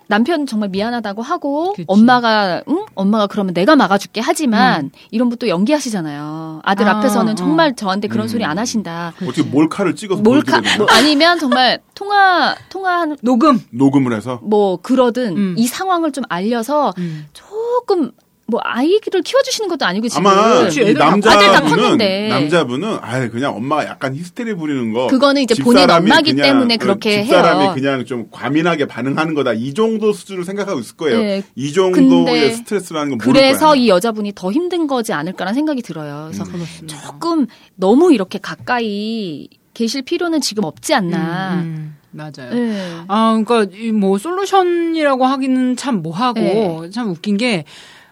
[0.09, 1.85] 남편 정말 미안하다고 하고 그치.
[1.87, 7.35] 엄마가 응 엄마가 그러면 내가 막아줄게 하지만 이런 분또 연기하시잖아요 아들 아, 앞에서는 어.
[7.35, 8.27] 정말 저한테 그런 음.
[8.27, 10.61] 소리 안 하신다 어떻게 몰카를 찍어서 몰카?
[10.79, 13.61] 뭐 아니면 정말 통화 통화한 녹음.
[13.69, 15.55] 녹음을 해서 뭐 그러든 음.
[15.55, 17.27] 이 상황을 좀 알려서 음.
[17.33, 18.11] 조금
[18.49, 22.27] 뭐 아이를 키워주시는 것도 아니고 지금 아마 아들 다 남자분은 컸는데.
[22.29, 26.77] 남자분은 아 그냥 엄마가 약간 히스테리 부리는 거 그거는 이제 본인 엄마기 그냥, 때문에 어,
[26.77, 27.71] 그렇게 집사람이 해요.
[27.73, 31.19] 그냥 좀 과민하게 반응하는 거다 이 정도 수준을 생각하고 있을 거예요.
[31.19, 31.43] 네.
[31.55, 33.75] 이 정도의 스트레스라는 건 그래서 거야.
[33.75, 36.29] 이 여자분이 더 힘든 거지 않을까라는 생각이 들어요.
[36.31, 36.87] 그래서 음.
[36.87, 41.61] 조금 너무 이렇게 가까이 계실 필요는 지금 없지 않나.
[41.61, 42.53] 음, 맞아요.
[42.53, 42.97] 네.
[43.07, 46.89] 아, 그러니까 이뭐 솔루션이라고 하기는 참 뭐하고 네.
[46.91, 47.63] 참 웃긴 게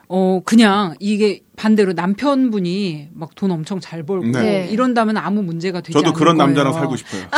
[0.10, 4.68] 어, 그냥 이게 반대로 남편분이 막 돈 엄청 잘 벌고 네.
[4.72, 6.48] 이런다면 아무 문제가 되지 저도 않을 그런 거예요.
[6.48, 7.24] 남자랑 살고 싶어요.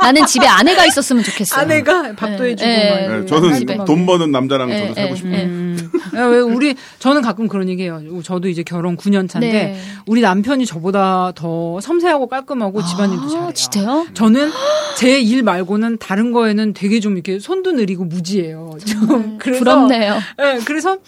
[0.00, 1.60] 나는 집에 아내가 있었으면 좋겠어요.
[1.60, 2.50] 아내가 밥도 네.
[2.50, 3.08] 해주고 네.
[3.08, 3.76] 막 네, 저는 집에.
[3.84, 5.32] 돈 버는 남자랑 네, 저도 살고 네, 싶어요.
[5.32, 5.44] 네.
[5.44, 5.90] 음.
[6.16, 8.02] 야, 왜 우리 저는 가끔 그런 얘기해요.
[8.24, 9.80] 저도 이제 결혼 9년 차인데 네.
[10.06, 13.52] 우리 남편이 저보다 더 섬세하고 깔끔하고 집안일도 아, 잘해요.
[13.52, 14.06] 진짜요?
[14.14, 14.50] 저는
[14.96, 18.76] 제 일 말고는 다른 거에는 되게 좀 이렇게 손도 느리고 무지해요.
[18.84, 20.18] 좀 그래서 부럽네요.
[20.38, 20.98] 네, 그래서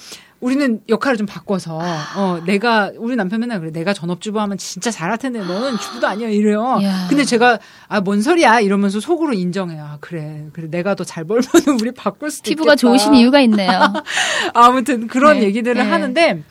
[0.44, 1.80] 우리는 역할을 좀 바꿔서
[2.16, 6.28] 어 내가 우리 남편 맨날 그래 내가 전업주부 하면 진짜 잘할 텐데 너는 주부도 아니야
[6.28, 6.78] 이래요.
[6.82, 7.06] 이야.
[7.08, 9.82] 근데 제가 아 뭔 소리야 이러면서 속으로 인정해요.
[9.82, 11.44] 아, 그래 그래 내가 더 잘 벌면
[11.80, 12.76] 우리 바꿀 수도 피부가 있겠다.
[12.80, 13.70] 좋으신 이유가 있네요.
[14.52, 15.88] 아무튼 그런 네, 얘기들을 네.
[15.90, 16.42] 하는데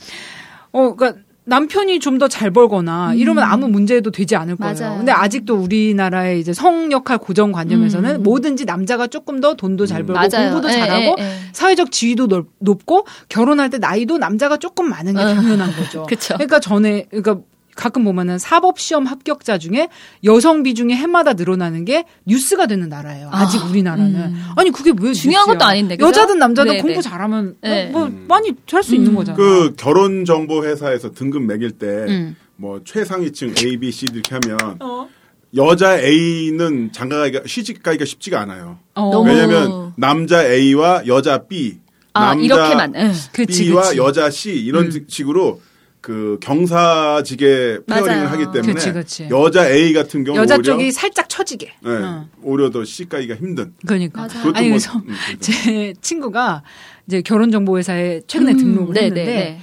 [0.72, 4.74] 어 그러니까 남편이 좀 더 잘 벌거나 이러면 아무 문제도 되지 않을 거예요.
[4.76, 4.80] 음.
[4.80, 4.98] 맞아요.
[4.98, 8.24] 근데 아직도 우리나라의 이제 성 역할 고정 관념에서는 음.
[8.24, 10.52] 뭐든지 남자가 조금 더 돈도 잘 벌고 맞아요.
[10.52, 11.30] 공부도 예, 잘하고 예, 예.
[11.52, 15.34] 사회적 지위도 넓- 높고 결혼할 때 나이도 남자가 조금 많은 게 어.
[15.36, 16.06] 당연한 거죠.
[16.10, 16.36] 그쵸.
[16.36, 17.40] 그러니까 전에 그러니까
[17.76, 19.90] 가끔 보면은 사법 시험 합격자 중에
[20.24, 23.30] 여성 비중이 해마다 늘어나는 게 뉴스가 되는 나라예요.
[23.32, 24.16] 아직 아, 우리나라는.
[24.16, 24.44] 음.
[24.56, 25.54] 아니 그게 왜 중요한 뉴스야?
[25.54, 26.08] 것도 아닌데, 그죠?
[26.08, 27.02] 여자든 남자든 네, 공부 네.
[27.02, 27.88] 잘하면 네.
[27.88, 29.16] 뭐, 뭐 많이 할수 있는 음.
[29.16, 29.38] 거잖아.
[29.38, 32.36] 그 결혼 정보 회사에서 등급 매길 때 음.
[32.56, 35.08] 뭐 최상위층 A, B, C 이렇게 하면 어.
[35.56, 38.80] 여자 A는 장가가기가 시집 가기가 쉽지가 않아요.
[38.96, 39.20] 어.
[39.22, 41.80] 왜냐하면 남자 A와 여자 B,
[42.14, 42.94] 아, 남자 이렇게만.
[42.96, 43.12] 예.
[43.32, 43.98] 그치, B와 그치.
[43.98, 45.06] 여자 C 이런 음.
[45.08, 45.62] 식으로
[46.04, 48.28] 그 경사지게 pairing을 맞아요.
[48.28, 49.28] 하기 때문에 그치, 그치.
[49.32, 51.72] 여자 A 같은 경우 여자 오히려 쪽이 살짝 처지게.
[51.82, 52.28] 네, 어.
[52.42, 53.74] 오히려 더 C 가기가 힘든.
[53.88, 54.24] 그러니까.
[54.24, 54.40] 맞아.
[54.40, 55.40] 그것도 아니 뭐- 그래서 음, 그렇죠.
[55.40, 56.62] 제 친구가
[57.08, 59.60] 이제 결혼정보회사에 최근에 음, 등록을 네, 했는데 네, 네.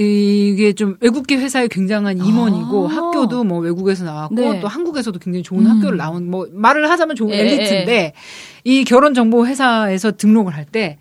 [0.00, 2.92] 이게 좀 외국계 회사의 굉장한 임원이고 아.
[2.92, 4.60] 학교도 뭐 외국에서 나왔고 네.
[4.60, 5.70] 또 한국에서도 굉장히 좋은 음.
[5.70, 8.14] 학교를 나온 뭐 말을 하자면 좋은 예, 엘리트인데
[8.64, 10.98] 이 결혼 정보 회사에서 등록을 할 때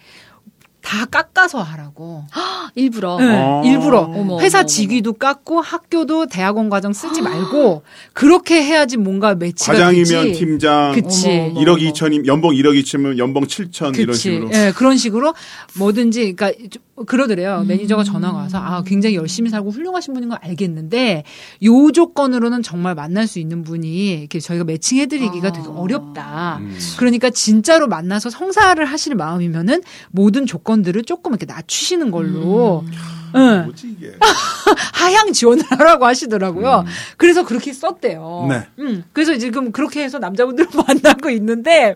[0.88, 2.24] 다 깎아서 하라고.
[2.76, 3.18] 일부러.
[3.20, 3.62] 네, 아.
[3.66, 9.74] 일부러 어머, 회사 어머, 직위도 깎고 학교도 대학원 과정 쓰지 말고 그렇게 해야지 뭔가 매치가
[9.74, 10.40] 과장이면 되지.
[10.40, 11.28] 팀장 그치.
[11.30, 11.62] 어머, 어머.
[11.62, 14.20] 1억 2천이 연봉 1억 2천이면 연봉 7천 이런 그치.
[14.32, 14.50] 식으로.
[14.54, 15.34] 예, 그런 식으로
[15.76, 17.60] 뭐든지, 그러니까 좀 그러더래요.
[17.62, 17.68] 음.
[17.68, 21.24] 매니저가 전화가 와서 아 굉장히 열심히 살고 훌륭하신 분인 걸 알겠는데
[21.64, 25.52] 요 조건으로는 정말 만날 수 있는 분이 이렇게 저희가 matching해드리기가 아.
[25.52, 26.58] 되게 어렵다.
[26.62, 26.78] 음.
[26.98, 29.82] 그러니까 진짜로 만나서 성사를 하실 마음이면은
[30.12, 32.84] 모든 조건들을 조금 이렇게 낮추시는 걸로.
[32.86, 32.92] 음.
[33.36, 34.14] 예, 뭐지 이게?
[34.94, 36.86] 하향 지원을 하라고 하시더라고요.
[37.18, 38.46] 그래서 그렇게 썼대요.
[38.50, 38.68] 네.
[38.80, 41.96] 음, 그래서 지금 그렇게 해서 남자분들을 만나고 있는데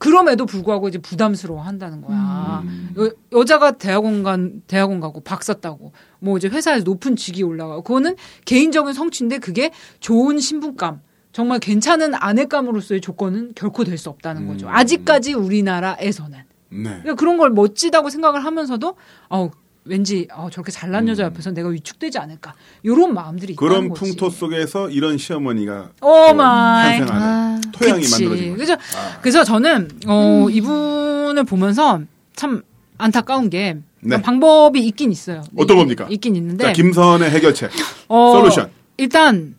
[0.00, 2.62] 그럼에도 불구하고 이제 부담스러워 한다는 거야.
[2.64, 2.94] 음.
[2.96, 8.16] 여, 여자가 대학원 간, 대학원 가고 박사 따고 뭐 이제 회사에서 높은 직위 올라가고 그거는
[8.46, 14.68] 개인적인 성취인데 그게 좋은 신분감 정말 괜찮은 아내감으로서의 조건은 결코 될 수 없다는 거죠.
[14.68, 14.72] 음.
[14.74, 16.38] 아직까지 우리나라에서는.
[16.70, 16.82] 네.
[16.82, 18.96] 그러니까 그런 걸 멋지다고 생각을 하면서도
[19.28, 19.50] 어
[19.84, 23.74] 왠지 어, 저렇게 잘난 여자 옆에서 내가 위축되지 않을까 이런 마음들이 있다는 음.
[23.74, 24.00] 그런 거지.
[24.16, 26.98] 풍토 속에서 이런 시어머니가 오또 마이.
[26.98, 28.24] 탄생하는 아, 토양이 그치.
[28.26, 28.60] 만들어진 거죠.
[28.60, 28.72] 그죠?
[28.98, 29.18] 아.
[29.20, 32.00] 그래서 저는 어 이분을 보면서
[32.36, 32.62] 참
[32.98, 34.20] 안타까운 게 네.
[34.20, 35.42] 방법이 있긴 있어요.
[35.56, 36.06] 어떤 있긴- 겁니까?
[36.10, 37.70] 있긴 있는데 자, 김선의 해결책.
[38.08, 38.70] 어, 솔루션.
[38.98, 39.54] 일단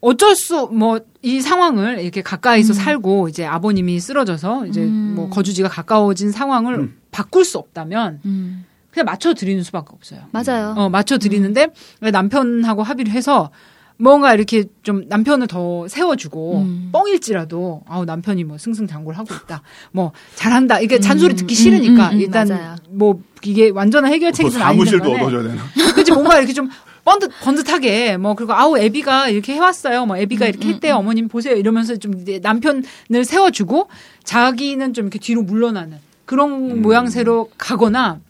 [0.00, 5.14] 어쩔 수 뭐 이 상황을 이렇게 가까이서 살고 이제 아버님이 쓰러져서 이제 음.
[5.16, 6.98] 뭐 거주지가 가까워진 상황을 음.
[7.10, 8.66] 바꿀 수 없다면 음.
[8.94, 10.20] 그냥 맞춰 드리는 수밖에 없어요.
[10.30, 10.74] 맞아요.
[10.76, 11.66] 어, 맞춰 드리는데
[12.00, 13.50] 남편하고 합의를 해서
[13.96, 16.88] 뭔가 이렇게 좀 남편을 더 세워주고 음.
[16.92, 22.08] 뻥일지라도 아우 남편이 뭐 승승장구를 하고 있다 뭐 잘한다 이게 음, 잔소리 듣기 음, 싫으니까
[22.10, 22.76] 음, 음, 일단 맞아요.
[22.90, 25.62] 뭐 이게 완전한 또 해결책이 아닌 사무실도 얻어줘야 되나?
[25.94, 26.70] 그치 뭔가 이렇게 좀
[27.04, 31.54] 번듯 번듯하게 뭐 그리고 아우 애비가 이렇게 해왔어요 뭐 애비가 이렇게 했대 요 어머님 보세요
[31.54, 33.88] 이러면서 좀 이제 남편을 세워주고
[34.24, 38.20] 자기는 좀 이렇게 뒤로 물러나는 그런 모양새로 가거나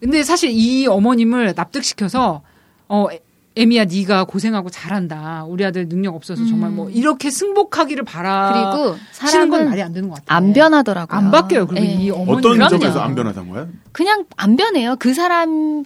[0.00, 2.42] 근데 사실 이 어머님을 납득시켜서
[2.88, 3.20] 어 애-
[3.56, 9.50] 애미야 네가 고생하고 잘한다 우리 아들 능력 없어서 정말 뭐 이렇게 승복하기를 바라 그리고 시는
[9.50, 10.36] 건 사람은 말이 안 되는 것 같아요.
[10.36, 11.18] 안 변하더라고요.
[11.18, 11.66] 안 바뀌어요.
[11.66, 11.90] 그리고 예.
[11.90, 12.68] 이 어머니 어떤 그럼요.
[12.78, 13.66] 점에서 안 변하던 거야?
[13.92, 14.96] 그냥 안 변해요.
[14.98, 15.84] 그 사람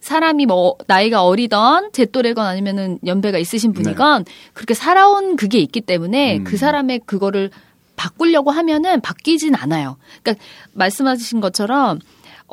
[0.00, 6.38] 사람이 뭐 나이가 어리던 제 또래건 아니면은 연배가 있으신 분이건 그렇게 살아온 그게 있기 때문에
[6.38, 6.44] 음.
[6.44, 7.50] 그 사람의 그거를
[7.96, 9.96] 바꾸려고 하면은 바뀌진 않아요.
[10.22, 12.00] 그러니까 말씀하신 것처럼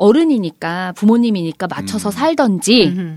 [0.02, 2.12] 어른이니까 부모님이니까 맞춰서 음.
[2.12, 3.14] 살던지 음흠.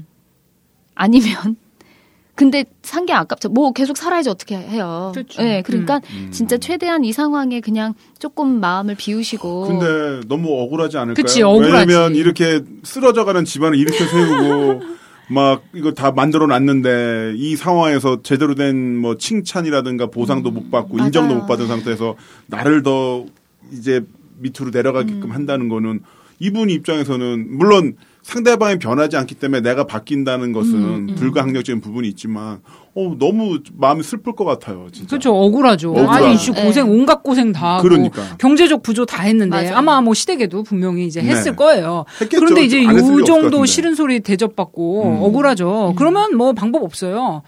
[0.95, 1.56] 아니면
[2.36, 3.48] 근데 산 게 아깝죠.
[3.50, 5.12] 뭐 계속 살아야지 어떻게 해요.
[5.13, 5.41] 그렇죠.
[5.41, 6.32] 네, 그러니까 음.
[6.32, 11.15] 진짜 최대한 이 상황에 그냥 조금 마음을 비우시고 근데 너무 억울하지 않을까요?
[11.24, 11.88] 그치, 억울하지.
[11.88, 14.82] 왜냐면 이렇게 쓰러져가는 집안을 일으켜 세우고
[15.32, 21.08] 막 이거 다 만들어 놨는데 이 상황에서 제대로 된 뭐 칭찬이라든가 보상도 못 받고 맞아요.
[21.08, 22.15] 인정도 못 받은 상태에서
[22.48, 23.26] 나를 더
[23.71, 24.02] 이제
[24.39, 24.71] 밑으로 음.
[24.71, 26.02] 내려가게끔 한다는 거는
[26.39, 27.95] 이분 입장에서는 물론
[28.26, 32.60] 상대방이 변하지 않기 때문에 내가 바뀐다는 것은 음, 불가항력적인 부분이 있지만
[32.95, 35.10] 어 너무 마음이 슬플 것 같아요 진짜.
[35.10, 35.32] 그렇죠.
[35.36, 35.91] 억울하죠.
[35.91, 36.26] 억울하죠.
[36.26, 36.91] 아니, 씨 고생, 네.
[36.91, 37.84] 온갖 고생 다 하고.
[37.84, 38.36] 그러니까.
[38.39, 39.76] 경제적 부조 다 했는데 맞아요.
[39.78, 41.56] 아마 뭐 시댁에도 분명히 이제 했을 네.
[41.56, 42.06] 거예요.
[42.19, 42.39] 했겠죠.
[42.39, 43.63] 그런데 이제 요 정도.
[43.65, 45.21] 싫은 소리 대접받고 음.
[45.21, 45.93] 억울하죠.
[45.95, 47.43] 그러면 뭐 방법 없어요.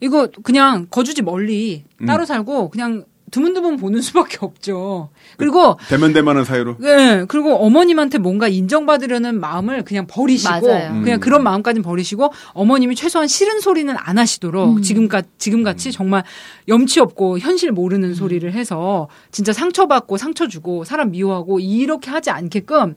[0.00, 2.06] 이거 그냥 거주지 멀리 음.
[2.06, 5.10] 따로 살고 그냥 드문드문 보는 수밖에 없죠.
[5.36, 6.76] 그리고 대면 대면한 사이로.
[6.78, 11.00] 네, 그리고 어머님한테 뭔가 인정받으려는 마음을 그냥 버리시고, 맞아요.
[11.02, 11.20] 그냥 음.
[11.20, 14.82] 그런 마음까지는 버리시고, 어머님이 최소한 싫은 소리는 안 하시도록, 음.
[14.82, 16.24] 지금까, 지금같이 정말
[16.68, 22.94] 염치 없고 현실 모르는 소리를 해서, 진짜 상처받고 상처 주고, 사람 미워하고, 이렇게 하지 않게끔,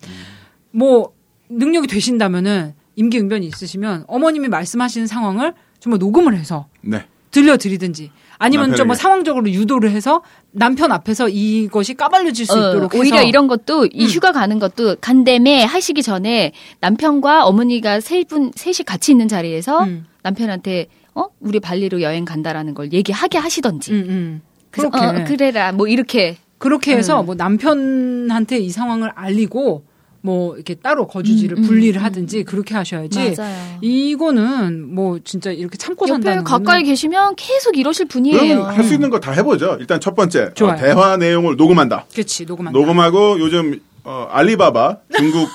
[0.71, 1.13] 뭐,
[1.49, 7.05] 능력이 되신다면은, 임기응변이 있으시면, 어머님이 말씀하시는 상황을 정말 녹음을 해서, 네.
[7.31, 8.11] 들려드리든지,
[8.43, 8.95] 아니면 좀 뭐.
[8.95, 14.03] 상황적으로 유도를 해서 남편 앞에서 이것이 까발려질 수 어, 있도록 오히려 해서 이런 것도 이
[14.03, 14.09] 음.
[14.09, 16.51] 휴가 가는 것도 간담회 하시기 전에
[16.81, 20.05] 남편과 어머니가 세 분 셋이 같이 있는 자리에서 음.
[20.23, 24.41] 남편한테 어 우리 발리로 여행 간다라는 걸 얘기하게 하시던지 음, 음.
[24.71, 27.25] 그래서 그렇게 어, 그래라 뭐 이렇게 그렇게 해서 음.
[27.27, 29.83] 뭐 남편한테 이 상황을 알리고
[30.25, 32.03] 뭐 이렇게 따로 거주지를 음, 음, 분리를 음.
[32.05, 33.35] 하든지 그렇게 하셔야지.
[33.37, 33.77] 맞아요.
[33.81, 38.39] 이거는 뭐 진짜 이렇게 참고 옆에 산다는 가까이 거는 계시면 계속 이러실 분이에요.
[38.39, 39.77] 그럼 할수 있는 거 다 해보죠.
[39.81, 40.77] 일단 첫 번째 어, 좋아요.
[40.77, 42.05] 대화 내용을 녹음한다.
[42.13, 42.77] 그렇지 녹음한다.
[42.79, 45.49] 녹음하고 요즘 어, 알리바바 중국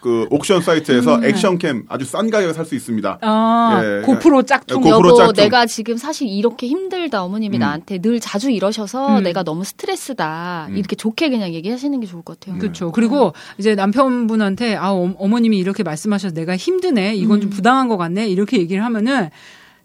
[0.00, 1.24] 그 옥션 사이트에서 음.
[1.24, 3.18] 액션캠 아주 싼 가격에 살 수 있습니다.
[3.20, 4.80] 아 예, 고프로 짝퉁.
[4.80, 5.44] 고- 고프로 여보, 짝퉁.
[5.44, 7.22] 내가 지금 사실 이렇게 힘들다.
[7.22, 7.60] 어머님이 음.
[7.60, 9.22] 나한테 늘 자주 이러셔서 음.
[9.22, 10.66] 내가 너무 스트레스다.
[10.70, 10.76] 음.
[10.76, 12.58] 이렇게 좋게 그냥 얘기하시는 게 좋을 것 같아요.
[12.58, 12.92] 그렇죠.
[12.92, 17.14] 그리고 이제 남편분한테 아 어, 어머님이 이렇게 말씀하셔서 내가 힘드네.
[17.16, 17.50] 이건 좀 음.
[17.50, 18.28] 부당한 것 같네.
[18.28, 19.30] 이렇게 얘기를 하면은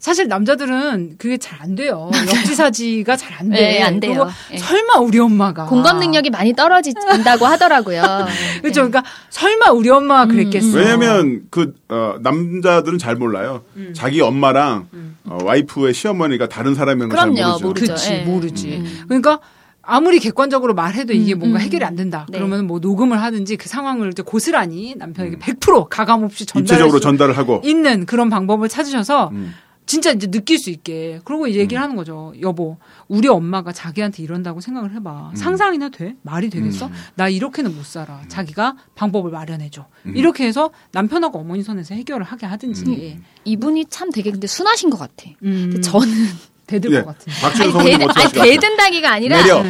[0.06, 2.10] 사실 남자들은 그게 잘 안 돼요.
[2.14, 3.56] 역지사지가 잘 안 돼.
[3.58, 4.28] 네, 안 돼요.
[4.52, 4.58] 예.
[4.58, 8.02] 설마 우리 엄마가 공감 능력이 많이 떨어진다고 하더라고요.
[8.62, 8.82] 그렇죠.
[8.82, 10.68] 그러니까 설마 우리 엄마가 그랬겠어.
[10.68, 10.74] 음.
[10.74, 13.64] 왜냐면 그 어, 남자들은 잘 몰라요.
[13.74, 13.92] 음.
[13.96, 14.86] 자기 엄마랑
[15.24, 17.58] 어, 와이프의 시어머니가 다른 사람인 걸잘 모르죠.
[17.66, 17.86] 모르죠.
[17.86, 18.18] 그렇지 예.
[18.24, 18.76] 모르지.
[18.76, 19.00] 음.
[19.08, 19.40] 그러니까
[19.82, 21.62] 아무리 객관적으로 말해도 이게 음, 뭔가 음.
[21.62, 22.26] 해결이 안 된다.
[22.28, 22.38] 네.
[22.38, 27.02] 그러면 뭐 녹음을 하든지 그 상황을 이제 고스란히 남편에게 100% 가감 없이 전달할 입체적으로 수
[27.02, 27.60] 전달을 하고.
[27.64, 29.54] 있는 그런 방법을 찾으셔서 음.
[29.86, 32.32] 진짜 이제 느낄 수 있게 그리고 이제 얘기를 하는 거죠.
[32.42, 35.32] 여보, 우리 엄마가 자기한테 이런다고 생각을 해봐.
[35.34, 36.16] 상상이나 돼?
[36.22, 36.86] 말이 되겠어?
[36.86, 36.92] 음.
[37.14, 38.20] 나 이렇게는 못 살아.
[38.28, 39.86] 자기가 방법을 마련해줘.
[40.06, 43.18] 이렇게 해서 남편하고 어머니 선에서 해결을 하게 하든지.
[43.44, 45.30] 이분이 참 되게 근데 순하신 것 같아.
[45.44, 46.08] 음, 저는
[46.66, 47.02] 대들 예.
[47.02, 47.32] 것 같은.
[47.44, 48.50] 아니, 대든, 어떻게 아니?
[48.50, 49.62] 대든다기가 아니라 내려.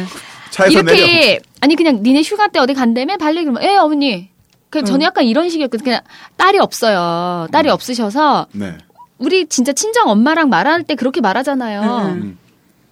[0.49, 0.97] 차에서 내려.
[0.97, 4.29] 이렇게 아니 그냥 니네 휴가 때 어디 간다며 발리 그러면 에 어머니.
[4.69, 5.83] 그 저는 약간 이런 식이었거든요.
[5.83, 6.01] 그냥
[6.35, 7.47] 딸이 없어요.
[7.51, 8.77] 딸이 없으셔서 네.
[9.17, 11.81] 우리 진짜 친정 엄마랑 말할 때 그렇게 말하잖아요.
[12.15, 12.37] 음.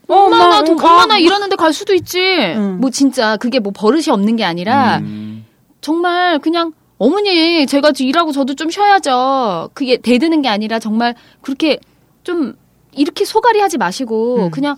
[0.07, 0.93] 엄마 나 엄마, 돈- 가.
[0.93, 2.19] 엄마 나 이러는데 갈 수도 있지.
[2.19, 2.79] 응.
[2.79, 5.45] 뭐 진짜 그게 뭐 버릇이 없는 게 아니라 음.
[5.81, 9.69] 정말 그냥 어머니 제가 지금 일하고 저도 좀 쉬어야죠.
[9.73, 11.79] 그게 대드는 게 아니라 정말 그렇게
[12.23, 12.55] 좀
[12.93, 14.51] 이렇게 소갈이 하지 마시고 음.
[14.51, 14.75] 그냥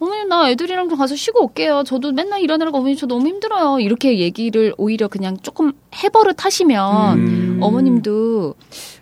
[0.00, 1.82] 어머니 나 애들이랑 좀 가서 쉬고 올게요.
[1.84, 3.80] 저도 맨날 일하느라고 어머니 저 너무 힘들어요.
[3.80, 7.58] 이렇게 얘기를 오히려 그냥 조금 해버릇 하시면 음.
[7.60, 8.54] 어머님도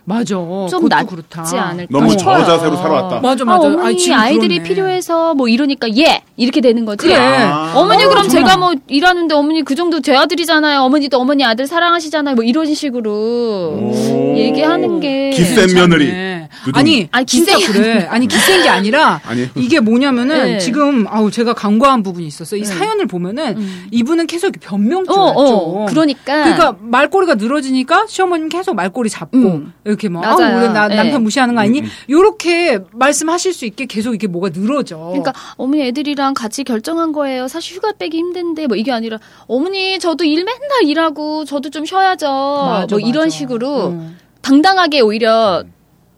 [0.09, 0.35] 맞아.
[0.69, 1.43] 좀 낫지 그렇다.
[1.69, 2.39] 않을까 너무 싶어요.
[2.45, 3.19] 저자세로 살아왔다.
[3.19, 3.67] 맞아, 아, 맞아.
[3.67, 4.63] 어머니 아이, 지금 아이들이 그렇네.
[4.63, 7.05] 필요해서 뭐 이러니까 예 이렇게 되는 거지.
[7.07, 7.17] 그래.
[7.17, 7.73] 아.
[7.75, 8.49] 어머니 어, 그럼 정말.
[8.49, 10.79] 제가 뭐 일하는데 어머니 그 정도 제 아들이잖아요.
[10.79, 12.35] 어머니도 어머니 아들 사랑하시잖아요.
[12.35, 14.33] 뭐 이런 식으로 오.
[14.37, 15.73] 얘기하는 게 기센.
[15.75, 16.36] 며느리.
[16.73, 18.07] 아니, 아니, 진짜 기생이 그래.
[18.09, 19.47] 아니 기센 게 아니라 아니.
[19.55, 20.59] 이게 뭐냐면은 네.
[20.59, 22.59] 지금 아우 제가 간과한 부분이 있었어요.
[22.59, 22.67] 이 네.
[22.67, 23.87] 사연을 보면은 음.
[23.91, 25.21] 이분은 계속 이렇게 변명줄 어.
[25.21, 25.85] 어.
[25.89, 26.43] 그러니까.
[26.43, 29.73] 그러니까 말꼬리가 늘어지니까 시어머님 계속 말꼬리 잡고 음.
[29.85, 30.57] 이렇게 막 맞아요.
[30.57, 30.95] 아, 우리 나, 네.
[30.95, 31.81] 남편 무시하는 거 아니니?
[31.81, 31.89] 음, 음.
[32.09, 34.97] 요렇게 말씀하실 수 있게 계속 이게 뭐가 늘어져.
[34.97, 37.47] 그러니까 어머니 애들이랑 같이 결정한 거예요.
[37.47, 42.27] 사실 휴가 빼기 힘든데 뭐 이게 아니라 어머니 저도 일 맨날 일하고 저도 좀 쉬어야죠.
[42.27, 43.29] 맞아, 뭐 이런 맞아.
[43.29, 44.17] 식으로 음.
[44.41, 45.63] 당당하게 오히려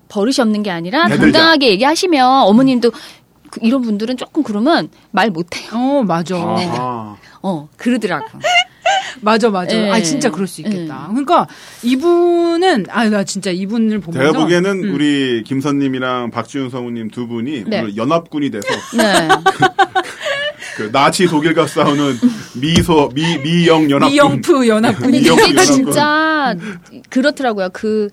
[0.09, 1.07] 버릇이 없는 게 아니라.
[1.07, 2.91] 당당하게 얘기하시면 어머님도
[3.51, 5.69] 그 이런 분들은 조금 그러면 말 못해요.
[5.73, 6.35] 어 맞아.
[6.37, 7.15] 아.
[7.41, 8.25] 어 그러더라고.
[9.21, 9.75] 맞아 맞아.
[9.75, 9.89] 예.
[9.91, 11.07] 아 진짜 그럴 수 있겠다.
[11.09, 11.47] 그러니까
[11.83, 14.93] 이분은 아 나 진짜 이분을 보면서 제가 보기에는 음.
[14.93, 17.81] 우리 김선님이랑 박지훈 성우님 두 분이 네.
[17.81, 18.67] 오늘 연합군이 돼서
[18.97, 19.27] 네.
[20.77, 22.15] 그 나치 독일과 싸우는
[22.61, 25.65] 미소 미 미영 연합군 미영프 연합군이 미영 이게 연합군.
[25.65, 26.55] 진짜
[27.09, 27.69] 그렇더라고요.
[27.73, 28.09] 그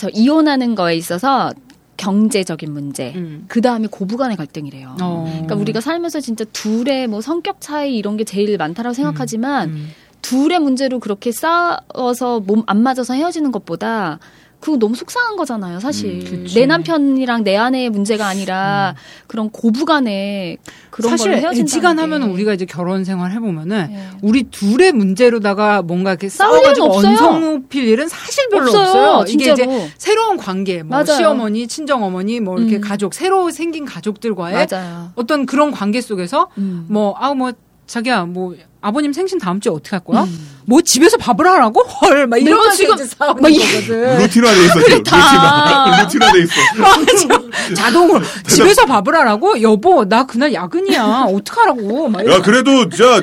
[0.00, 1.52] 저 이혼하는 거에 있어서
[1.98, 3.12] 경제적인 문제.
[3.16, 3.44] 음.
[3.48, 4.96] 그 다음에 고부간의 갈등이래요.
[5.02, 5.24] 어.
[5.28, 9.88] 그러니까 우리가 살면서 진짜 둘의 뭐 성격 차이 이런 게 제일 많다라고 생각하지만 음.
[10.22, 14.18] 둘의 문제로 그렇게 싸워서 몸 안 맞아서 헤어지는 것보다
[14.60, 16.22] 그거 너무 속상한 거잖아요, 사실.
[16.30, 16.46] 음.
[16.54, 18.94] 내 남편이랑 내 아내의 문제가 아니라
[19.26, 20.58] 그런 고부간에
[20.90, 22.32] 그런 사실 걸로 헤어진다는 애지간하면 게.
[22.34, 24.08] 우리가 이제 결혼 생활 해보면은 네.
[24.20, 27.10] 우리 둘의 문제로다가 뭔가 이렇게 싸워가지고 일은 없어요.
[27.10, 29.24] 언성 높일 일은 사실 별로 없어요, 없어요.
[29.28, 29.72] 이게 진짜로.
[29.72, 31.16] 이제 새로운 관계, 뭐 맞아요.
[31.16, 32.80] 시어머니, 친정 어머니, 뭐 이렇게 음.
[32.82, 35.12] 가족, 새로 생긴 가족들과의 맞아요.
[35.14, 36.84] 어떤 그런 관계 속에서 음.
[36.88, 37.52] 뭐 아우 뭐
[37.86, 40.22] 자기야 뭐 아버님 생신 다음 주에 어떻게 할 거야?
[40.22, 40.48] 음.
[40.66, 41.80] 뭐 집에서 밥을 하라고?
[42.02, 42.38] 헐, 막
[42.76, 44.18] 지금 이제 싸우는 막 이- 거거든.
[44.18, 46.02] 루틴화 돼 있어 지금 다.
[46.02, 49.60] 루틴화 루틴화 돼 있어 자동으로 집에서 밥을 하라고?
[49.62, 51.26] 여보, 나 그날 야근이야.
[51.28, 52.08] 어떡하라고?
[52.08, 52.40] 막 야.
[52.40, 53.22] 그래도 진짜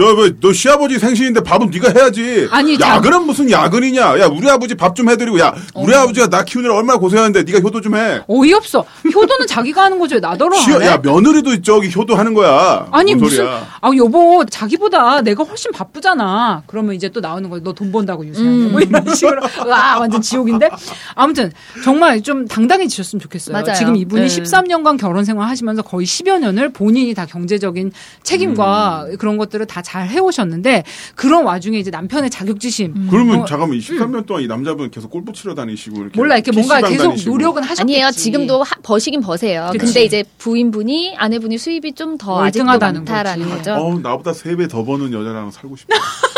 [0.00, 2.48] 저너 시아버지 생신인데 밥은 네가 해야지.
[2.50, 4.18] 아니, 자- 야근은 무슨 야근이냐?
[4.20, 7.80] 야 우리 아버지 밥 좀 해드리고 야 우리 아버지가 나 키우느라 얼마나 고생하는데 네가 효도
[7.80, 8.20] 좀 해.
[8.26, 8.84] 어이없어.
[9.14, 10.16] 효도는 자기가 하는 거죠.
[10.16, 10.82] 왜 나더러 시어?
[10.84, 12.88] 야 며느리도 저기 효도하는 거야.
[12.90, 13.46] 아니 뭔 무슨.
[13.46, 16.62] 아 여보 자기보다 내가 훨씬 바쁘잖아.
[16.66, 17.60] 그러면 이제 또 나오는 거야.
[17.62, 18.68] 너 돈 번다고 유세하냐.
[18.72, 20.68] 뭐 이런 식으로 와 완전 지옥인데.
[21.14, 21.52] 아무튼
[21.84, 23.52] 정말 좀 당당해지셨으면 좋겠어요.
[23.52, 23.76] 맞아요.
[23.78, 24.42] 지금 이분이 네.
[24.42, 27.92] 13년간 결혼 생활 하시면서 거의 10여 년을 본인이 다 경제적인
[28.24, 29.16] 책임과 음.
[29.18, 30.84] 그런 것들을 다잘 해오셨는데
[31.16, 33.08] 그런 와중에 이제 남편의 자격지심.
[33.10, 36.80] 그러면 어, 잠깐만 23년 동안 이 남자분 계속 골프 치러 다니시고 이렇게 몰라 이렇게 뭔가
[36.80, 37.30] 계속 다니시고.
[37.32, 37.82] 노력은 하셨겠지.
[37.82, 38.10] 아니에요.
[38.12, 39.70] 지금도 하- 버시긴 버세요.
[39.72, 39.84] 그치.
[39.86, 43.56] 근데 이제 부인분이 아내분이 수입이 좀 더 아직도 많다라는 거지.
[43.70, 43.72] 거죠.
[43.74, 45.96] 어 나보다 세배더 버는 여자랑 살고 싶다.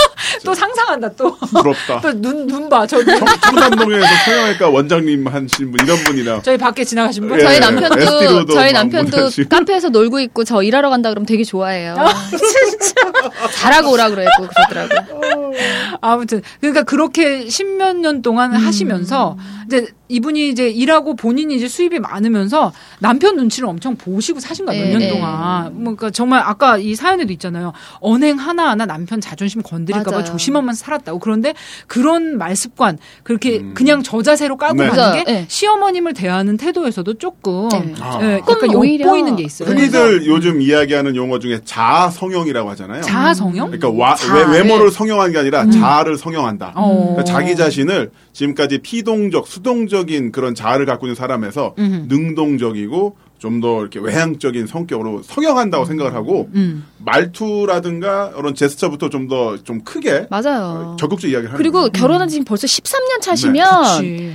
[0.45, 1.37] 또 상상한다 또.
[1.37, 2.01] 부럽다.
[2.03, 2.87] 또 눈 눈 봐.
[2.87, 3.19] 저 눈.
[3.19, 7.39] 청- 청담동에서 성형외과 원장님 하신 분 이런 분이랑 저희 밖에 지나가신 분.
[7.39, 9.29] 예, 저희 남편도 저희 막 남편도.
[9.49, 11.95] 카페에서 놀고 있고 저 일하러 간다 그러면 되게 좋아해요.
[11.99, 15.53] 아, 잘하고 오라 그랬고 그러더라고요.
[16.01, 22.73] 아무튼 그러니까 그렇게 십몇 년 동안 하시면서 이제 이분이 이제 일하고 본인이 이제 수입이 많으면서
[22.99, 25.09] 남편 눈치를 엄청 보시고 사신 거야 몇 네, 년 네.
[25.11, 25.65] 동안.
[25.73, 27.73] 뭐 그러니까 정말 아까 이 사연에도 있잖아요.
[28.01, 30.33] 언행 하나 하나 남편 자존심 건드릴까봐 맞아요.
[30.33, 31.19] 조심하면서 살았다고.
[31.19, 31.55] 그런데
[31.87, 33.75] 그런 말 습관 그렇게 음.
[33.75, 34.89] 그냥 저자세로 깔고 네.
[34.89, 35.25] 가는 맞아요.
[35.25, 35.45] 게 네.
[35.49, 37.95] 시어머님을 대하는 태도에서도 조금 네.
[38.01, 38.19] 아.
[38.23, 39.69] 예, 약간 오히려 엿보이는 게 있어요.
[39.69, 43.03] 흔히들 요즘 이야기하는 용어 중에 자아 성형이라고 하잖아요.
[43.03, 43.71] 자아 성형?
[43.71, 44.17] 그러니까 와-
[44.53, 46.73] 외, 모를 성형한 게 아니라 자아를 성형한다.
[46.77, 47.15] 어.
[47.15, 51.75] 그러니까 자기 자신을 지금까지 피동적, 수동적인 그런 자아를 갖고 있는 사람에서.
[51.77, 56.85] 능동적이고 좀 더 이렇게 외향적인 성격으로 성형한다고 생각을 하고 음.
[56.99, 60.97] 말투라든가 그런 제스처부터 좀더좀 크게 맞아요.
[60.99, 61.89] 적극적 이야기를 하는 그리고.
[61.91, 64.01] 결혼한 지 지금 벌써 13년 차시면 음.
[64.01, 64.33] 그치.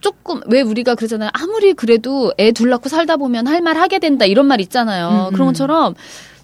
[0.00, 1.30] 조금 왜 우리가 그러잖아요.
[1.32, 5.28] 아무리 그래도 애 둘 낳고 살다 보면 할 말 하게 된다 이런 말 있잖아요.
[5.28, 5.52] 음, 그런 음.
[5.52, 5.94] 것처럼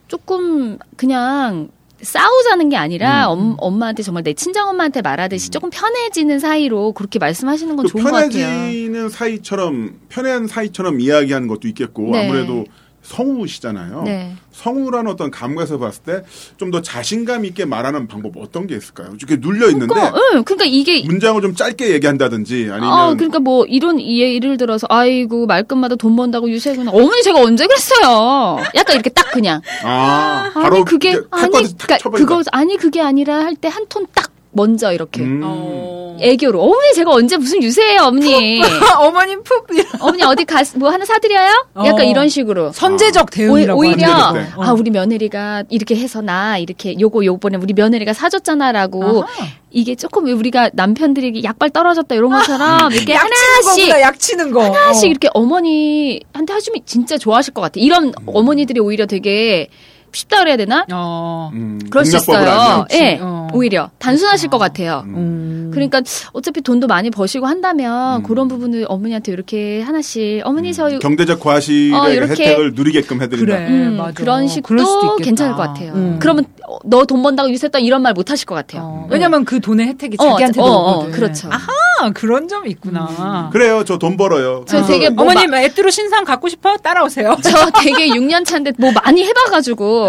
[0.08, 1.68] 조금 그냥
[2.02, 3.38] 싸우자는 게 아니라 음.
[3.38, 8.10] 엄, 엄마한테 정말 내 친정 엄마한테 말하듯이 조금 편해지는 사이로 그렇게 말씀하시는 건그 좋은 것
[8.10, 8.30] 같아요.
[8.30, 12.26] 편해지는 사이처럼 편한 사이처럼 이야기하는 것도 있겠고 네.
[12.28, 12.64] 아무래도
[13.02, 14.02] 성우시잖아요.
[14.04, 14.34] 네.
[14.52, 16.22] 성우라는 어떤 감각에서 봤을 때
[16.56, 19.14] 좀 더 자신감 있게 말하는 방법 어떤 게 있을까요?
[19.18, 23.66] 이렇게 눌려 있는데 그러니까, 응, 그러니까 이게 문장을 좀 짧게 얘기한다든지 아니면 어, 그러니까 뭐
[23.66, 28.58] 이런 예를 들어서 아이고 말끝마다 돈 번다고 유세군 어머니 제가 언제 그랬어요.
[28.74, 32.10] 약간 이렇게 딱 그냥 아, 아니 바로 그게 이렇게 아니 탁 그러니까.
[32.10, 35.40] 그거 아니 그게 아니라 할 때 한 톤 딱 먼저 이렇게 음.
[35.44, 36.02] 어.
[36.20, 38.60] 애교로 어머니 제가 언제 무슨 유세예요 어머니
[39.00, 39.66] 어머님 푹
[40.00, 41.50] 어머니 어디 가 뭐 하나 사드려요?
[41.84, 42.04] 약간 어.
[42.04, 44.50] 이런 식으로 선제적 대응이라고 오 히려 하는 네.
[44.50, 44.62] 거죠.
[44.62, 49.46] 아 우리 며느리가 이렇게 해서 나 이렇게 요거 요번에 우리 며느리가 사줬잖아 라고 아하.
[49.72, 54.52] 이게 조금 왜 우리가 남편들이 약발 떨어졌다 이런 것처럼 이렇게 약 하나씩 거구나, 약 치는
[54.52, 54.62] 거.
[54.64, 55.10] 하나씩 어.
[55.10, 57.74] 이렇게 어머니한테 해주면 진짜 좋아하실 것 같아.
[57.80, 59.68] 이런 어머니들이 오히려 되게
[60.12, 60.84] 쉽다 그래야 되나?
[60.92, 61.50] 어.
[61.54, 62.86] 음, 그럴 수 있어요.
[62.92, 63.48] 예, 어.
[63.54, 65.04] 오히려 단순하실 것 같아요.
[65.06, 65.70] 음.
[65.72, 66.02] 그러니까
[66.32, 68.22] 어차피 돈도 많이 버시고 한다면 음.
[68.22, 73.56] 그런 부분을 어머니한테 이렇게 하나씩 어머니 저희 경제적 과실의 어, 이렇게- 혜택을 누리게끔 해드린다.
[73.56, 73.66] 그래.
[73.68, 74.12] 음, 맞아.
[74.12, 75.16] 그런 식도.
[75.16, 75.92] 괜찮을 것 같아요.
[75.94, 76.16] 음.
[76.20, 76.44] 그러면
[76.84, 78.82] 너 돈 번다고 유세했다 이런 말 못 하실 것 같아요.
[78.84, 80.68] 어, 왜냐면 그 돈의 혜택이 어, 자기한테도 어,
[81.04, 81.10] 어.
[81.10, 81.48] 그렇죠.
[81.50, 83.48] 아하, 그런 점이 있구나.
[83.52, 83.84] 그래요.
[83.84, 84.64] 저 돈 벌어요.
[84.68, 86.76] 저 되게 뭐 어머님 에뚜로 신상 갖고 싶어?
[86.76, 87.36] 따라오세요.
[87.42, 90.01] 저 되게 6년 차인데 뭐 많이 해봐가지고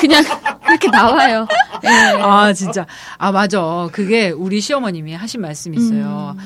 [0.00, 0.24] 그냥
[0.68, 1.46] 이렇게 나와요.
[1.84, 1.88] 예.
[2.22, 2.86] 아 진짜
[3.18, 3.88] 아 맞아.
[3.92, 6.36] 그게 우리 시어머님이 하신 말씀이 있어요.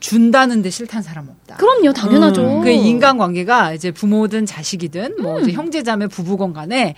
[0.00, 1.56] 준다는데 싫다는 사람 없다.
[1.56, 2.42] 그럼요, 당연하죠.
[2.42, 5.42] 음, 그 인간관계가 이제 부모든 자식이든 뭐 음.
[5.42, 6.94] 이제 형제자매 부부건 간에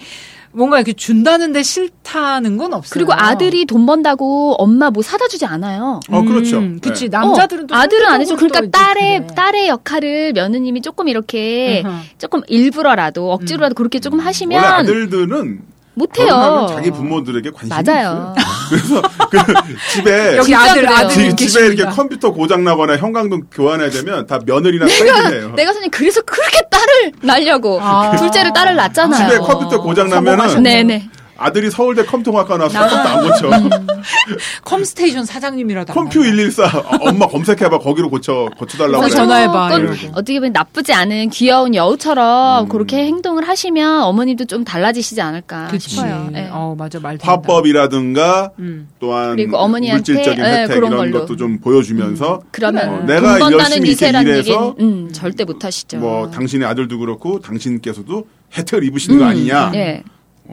[0.53, 2.92] 뭔가 이렇게 준다는데 싫다는 건 없어요.
[2.92, 6.01] 그리고 아들이 돈 번다고 엄마 뭐 사다 주지 않아요.
[6.09, 6.59] 어, 그렇죠.
[6.59, 7.16] 음, 그치 네.
[7.16, 8.36] 남자들은 또 어, 아들은 안 해줘.
[8.36, 9.34] 그러니까 딸의 그래.
[9.34, 12.01] 딸의 역할을 며느님이 조금 이렇게 으흠.
[12.18, 15.61] 조금 일부러라도 억지로라도 그렇게 조금 원래 하시면 아들들은
[15.95, 16.66] 못해요.
[16.70, 18.34] 자기 부모들에게 관심이 많아요.
[18.36, 18.51] 있어요.
[18.70, 20.88] 그래서 그 집에 여기 아들.
[20.88, 21.84] 아들 집, 집에 이렇게.
[21.84, 25.51] 컴퓨터 고장 나거나 형광등 교환해야 되면 다 며느리나 딸이에요.
[25.57, 28.16] 내가 선생님 그래서 그렇게 딸을 낳으려고 아.
[28.16, 29.28] 둘째를 딸을 낳잖아요.
[29.28, 30.62] 집에 컴퓨터 고장 나면은.
[30.62, 31.11] 네네.
[31.43, 33.51] 아들이 서울대 컴퓨터학과 나와서 컴퓨터 안 고쳐.
[34.62, 39.11] 컴스테이션 사장님이라도 컴퓨 114 어, 엄마 검색해봐 거기로 고쳐 고쳐달라고 그래.
[39.11, 39.70] 전화해봐.
[40.12, 42.68] 어떻게 보면 나쁘지 않은 귀여운 여우처럼 음.
[42.68, 45.88] 그렇게 행동을 하시면 어머님도 좀 달라지시지 않을까 그치.
[45.91, 46.28] 싶어요.
[46.34, 46.51] 예.
[46.53, 47.16] 어 맞아 말.
[47.20, 48.88] 화법이라든가 음.
[48.99, 51.20] 또한 그리고 어머니한테, 물질적인 예, 혜택 그런 이런 걸로.
[51.20, 55.97] 것도 좀 보여주면서 그러면 어, 돈 내가 열심히 일해서 음, 절대 못 하시죠.
[55.99, 58.26] 뭐 당신의 아들도 그렇고 당신께서도
[58.57, 59.72] 혜택을 입으시는 거 아니냐.
[59.74, 60.03] 예.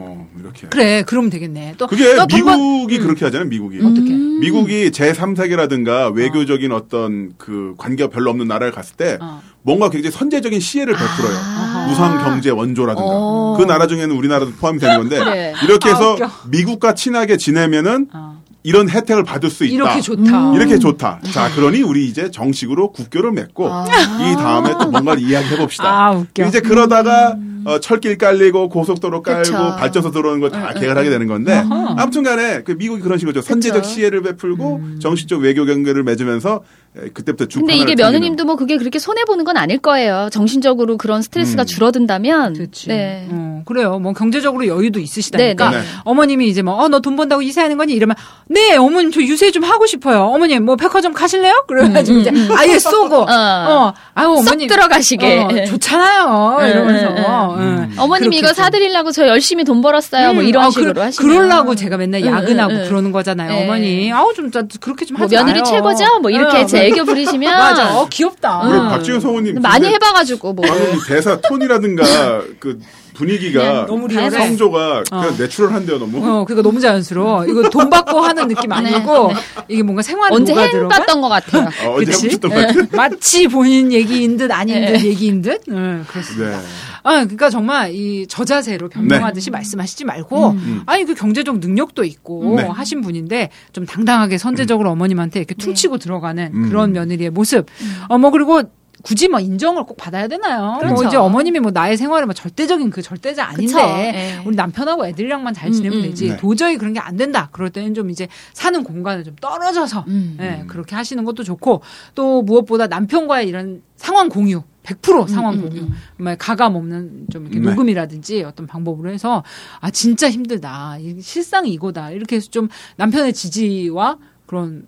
[0.00, 0.66] 어, 이렇게.
[0.68, 1.74] 그래 그러면 되겠네.
[1.76, 3.48] 또 그게 번- 미국이 그렇게 하잖아요.
[3.48, 3.78] 미국이.
[3.78, 4.12] 어떻게?
[4.12, 9.42] 미국이 제3세계라든가 외교적인 어 떤 그 관계가 별로 없는 나라를 갔을 때 어.
[9.62, 11.36] 뭔가 굉장히 선제적인 시혜를 베풀어요.
[11.36, 11.88] 아.
[11.90, 13.02] 우상 경제 원조라든가.
[13.10, 13.56] 어.
[13.58, 15.52] 그 나라 중에는 우리나라도 포함이 되는 건데 그래.
[15.64, 16.30] 이렇게 아, 해서 웃겨.
[16.50, 18.42] 미국과 친하게 지내면은 어.
[18.62, 19.74] 이런 혜택을 받을 수 있다.
[19.74, 20.54] 이렇게 좋다.
[20.54, 21.20] 이렇게 좋다.
[21.32, 23.84] 자, 그러니 우리 이제 정식으로 국교를 맺고 아.
[23.86, 25.84] 이 다음에 또 뭔가를 이야기해 봅시다.
[26.06, 26.46] 아, 웃겨.
[26.46, 27.36] 이제 그러다가
[27.68, 29.76] 어, 철길 깔리고 고속도로 깔고 그쵸.
[29.78, 31.62] 발전소 들어오는 거다 계획하게 되는 건데
[31.96, 33.84] 아무튼간에 그 미국이 그런 식으로 선제적.
[33.84, 36.62] 시혜를 베풀고 정식적 외교 경계를 맺으면서
[36.96, 40.28] 에, 그때부터 주 근데 이게 며느님도 뭐 그게 그렇게 손해 보는 건 아닐 거예요.
[40.32, 41.66] 정신적으로 그런 스트레스가 음.
[41.66, 42.54] 줄어든다면.
[42.54, 42.88] 그렇지.
[42.88, 43.28] 네.
[43.30, 43.98] 어, 그래요.
[43.98, 45.70] 뭐 경제적으로 여유도 있으시다니까.
[45.70, 45.82] 네, 네.
[46.04, 47.92] 어머님이 이제 뭐, 어, 너 돈 번다고 이사하는 거니?
[47.92, 48.16] 이러면,
[48.48, 50.22] 네, 어머님 저 유세 좀 하고 싶어요.
[50.24, 51.64] 어머님 뭐 백화점 가실래요?
[51.68, 54.68] 그래가지고 이제 아예 쏘고, 어, 아유, 음, 쏙 어머님.
[54.68, 55.38] 들어가시게.
[55.38, 56.56] 어, 좋잖아요.
[56.60, 57.56] 네, 이러면서.
[57.58, 57.98] 네, 네.
[57.98, 58.54] 어, 어머님 이거 좀.
[58.54, 60.32] 사드리려고 저 열심히 돈 벌었어요.
[60.34, 61.30] 뭐 음, 이런 아, 식으로 그러- 하시면.
[61.36, 62.88] 그러려고 제가 맨날 응, 야근하고 응, 응.
[62.88, 63.48] 그러는 거잖아요.
[63.50, 63.64] 네.
[63.64, 64.12] 어머니.
[64.12, 65.64] 아우, 좀, 자, 그렇게 좀 뭐 하지 며느리 마요.
[65.64, 66.20] 최고죠?
[66.20, 67.50] 뭐 이렇게 어, 제 애교 부리시면.
[67.58, 67.94] 맞아.
[67.98, 68.60] 어, 귀엽다.
[68.68, 68.88] 우리 음.
[68.88, 70.64] 박지훈 성우님 많이 해봐가지고 뭐.
[71.06, 72.02] 대사 톤이라든가
[72.60, 72.78] 그
[73.14, 74.30] 분위기가 그냥 너무 리얼해.
[74.30, 76.24] 성조가 그냥 내추럴한데요 너무.
[76.24, 77.46] 어, 그거 너무 자연스러워.
[77.46, 79.32] 이거 돈 받고 하는 느낌 아니고,
[79.66, 80.98] 이게 뭔가 생활 언제 녹아 행 들어간?
[81.00, 81.68] 봤던 것 같아요.
[81.84, 82.38] 어, 그치?
[82.38, 82.86] 같아요.
[82.92, 85.60] 마치 본인 얘기인 듯 아닌 듯 얘기인 듯?
[85.68, 86.60] 응, 그렇습니다.
[87.08, 87.14] 네.
[87.16, 90.56] 아, 그러니까 정말 이 저자세로 변명하듯이 말씀하시지 말고,
[90.86, 92.64] 아니, 그 경제적 능력도 있고 네.
[92.64, 96.68] 하신 분인데, 좀 당당하게 선제적으로 어머님한테 이렇게 퉁치고 들어가는 음.
[96.68, 97.66] 그런 며느리의 모습.
[98.08, 98.62] 어, 뭐, 그리고
[99.02, 100.72] 굳이 뭐 인정을 꼭 받아야 되나요?
[100.72, 101.04] 뭐 그렇죠.
[101.04, 103.72] 이제 어머님이 뭐 나의 생활에 뭐 절대적인 그 절대자 아닌데.
[103.78, 104.42] 예.
[104.44, 106.08] 우리 남편하고 애들이랑만 잘 지내면 음, 음.
[106.08, 106.36] 되지 네.
[106.36, 107.48] 도저히 그런 게 안 된다.
[107.52, 110.36] 그럴 때는 좀 이제 사는 공간을 좀 떨어져서 음.
[110.40, 111.82] 예, 그렇게 하시는 것도 좋고
[112.16, 115.92] 또 무엇보다 남편과의 이런 상황 공유 100% 상황 음, 공유 음.
[116.16, 117.68] 정말 가감 없는 좀 이렇게 네.
[117.70, 119.44] 녹음이라든지 어떤 방법으로 해서
[119.80, 124.84] 아 진짜 힘들다 이 실상이 이거다 이렇게 해서 좀 남편의 지지와 그런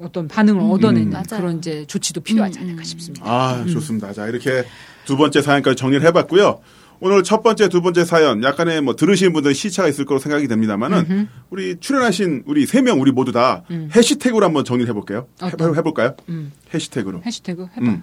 [0.00, 1.24] 어떤 반응을 얻어내는 맞아요.
[1.40, 2.84] 그런 이제 조치도 필요하지 음, 않을까 음.
[2.84, 3.24] 싶습니다.
[3.26, 4.12] 아, 좋습니다.
[4.12, 4.64] 자, 이렇게
[5.06, 6.60] 두 번째 사연까지 정리를 해봤고요.
[7.00, 11.28] 오늘 첫 번째, 두 번째 사연, 약간의 뭐 들으시는 분들 시차가 있을 거로 생각이 됩니다만은,
[11.50, 15.26] 우리 출연하신 우리 세 명 우리 모두 다 해시태그로 한번 정리를 해볼게요.
[15.42, 15.74] 해, 어떤?
[15.76, 16.14] 해볼까요?
[16.30, 16.52] 음.
[16.74, 17.22] 해시태그로.
[17.24, 17.86] 해시태그 해봐.
[17.86, 18.02] 음.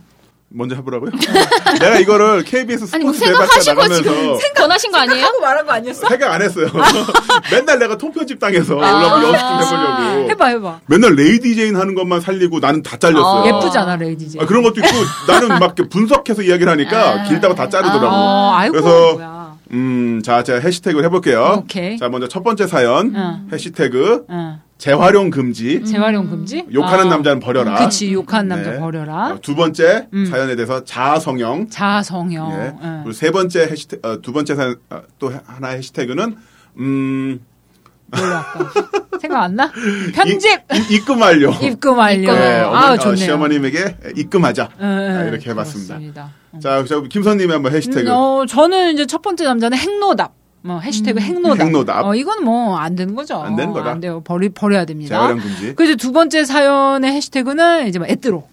[0.56, 1.12] 먼저 해보라고요?
[1.80, 5.26] 내가 이거를 KBS 아니 뭐 스포츠 대박자 생각하시고 지금 나가면서 권하신 거 아니에요?
[5.26, 6.08] 하고 말한 거 아니었어?
[6.08, 6.68] 생각 안 했어요.
[7.52, 10.30] 맨날 내가 통편집 당해서 올라오면 연습 좀 해보려고.
[10.30, 10.80] 해봐 해봐.
[10.86, 13.26] 맨날 레이디 제인 하는 것만 살리고 나는 다 잘렸어요.
[13.54, 13.58] 어.
[13.58, 14.40] 예쁘잖아 레이디지.
[14.40, 14.90] 아, 그런 것도 있고
[15.28, 18.08] 나는 막 이렇게 분석해서 이야기를 하니까 길다고 다 자르더라고.
[18.08, 19.44] 어, 아이고 그래서 뭐야.
[19.72, 21.64] 음, 자, 제가 해시태그를 해볼게요.
[21.64, 21.98] 오케이.
[21.98, 23.16] 자, 먼저 첫 번째 사연.
[23.16, 23.48] 응.
[23.52, 24.60] 해시태그 응.
[24.78, 25.84] 재활용 금지.
[25.86, 26.66] 재활용 금지?
[26.74, 27.10] 욕하는 아.
[27.12, 27.76] 남자는 버려라.
[27.76, 28.80] 그치 욕하는 남자 네.
[28.80, 29.32] 버려라.
[29.34, 30.26] 어, 두 번째 음.
[30.26, 31.70] 사연에 대해서 자아성형.
[31.70, 32.52] 자성형.
[32.52, 32.74] 예.
[32.82, 33.02] 응.
[33.04, 36.36] 그리고 세 번째 해시태그, 어, 두 번째 사연, 어, 또 하나 해시태그는,
[36.80, 37.40] 음,
[38.08, 38.72] 뭘로 할까?
[39.22, 39.72] 생각 안 나?
[40.14, 41.52] 편집 이- 입금 완료.
[41.62, 42.34] 입금 완료.
[42.34, 43.16] 네, 아 어, 좋네요.
[43.26, 44.70] 시어머님에게 입금하자.
[44.80, 45.94] 아, 이렇게 해봤습니다.
[45.96, 46.32] 그렇습니다.
[46.56, 46.60] 응.
[46.60, 48.02] 자, 저 김선님의 한번 해시태그.
[48.10, 50.34] 음, 어, 저는 이제 첫 번째 남자는 행노답.
[50.66, 51.60] 뭐 해시태그 행노답.
[51.68, 52.06] 행노답.
[52.06, 53.36] 어, 이건 뭐 안 되는 거죠.
[53.42, 53.92] 안 되는 거다.
[53.92, 54.22] 안 돼요.
[54.24, 55.16] 버리 버려야 됩니다.
[55.18, 55.76] 재활용 금지.
[55.76, 58.48] 그래서 두 번째 사연의 해시태그는 이제 뭐 애뜨로.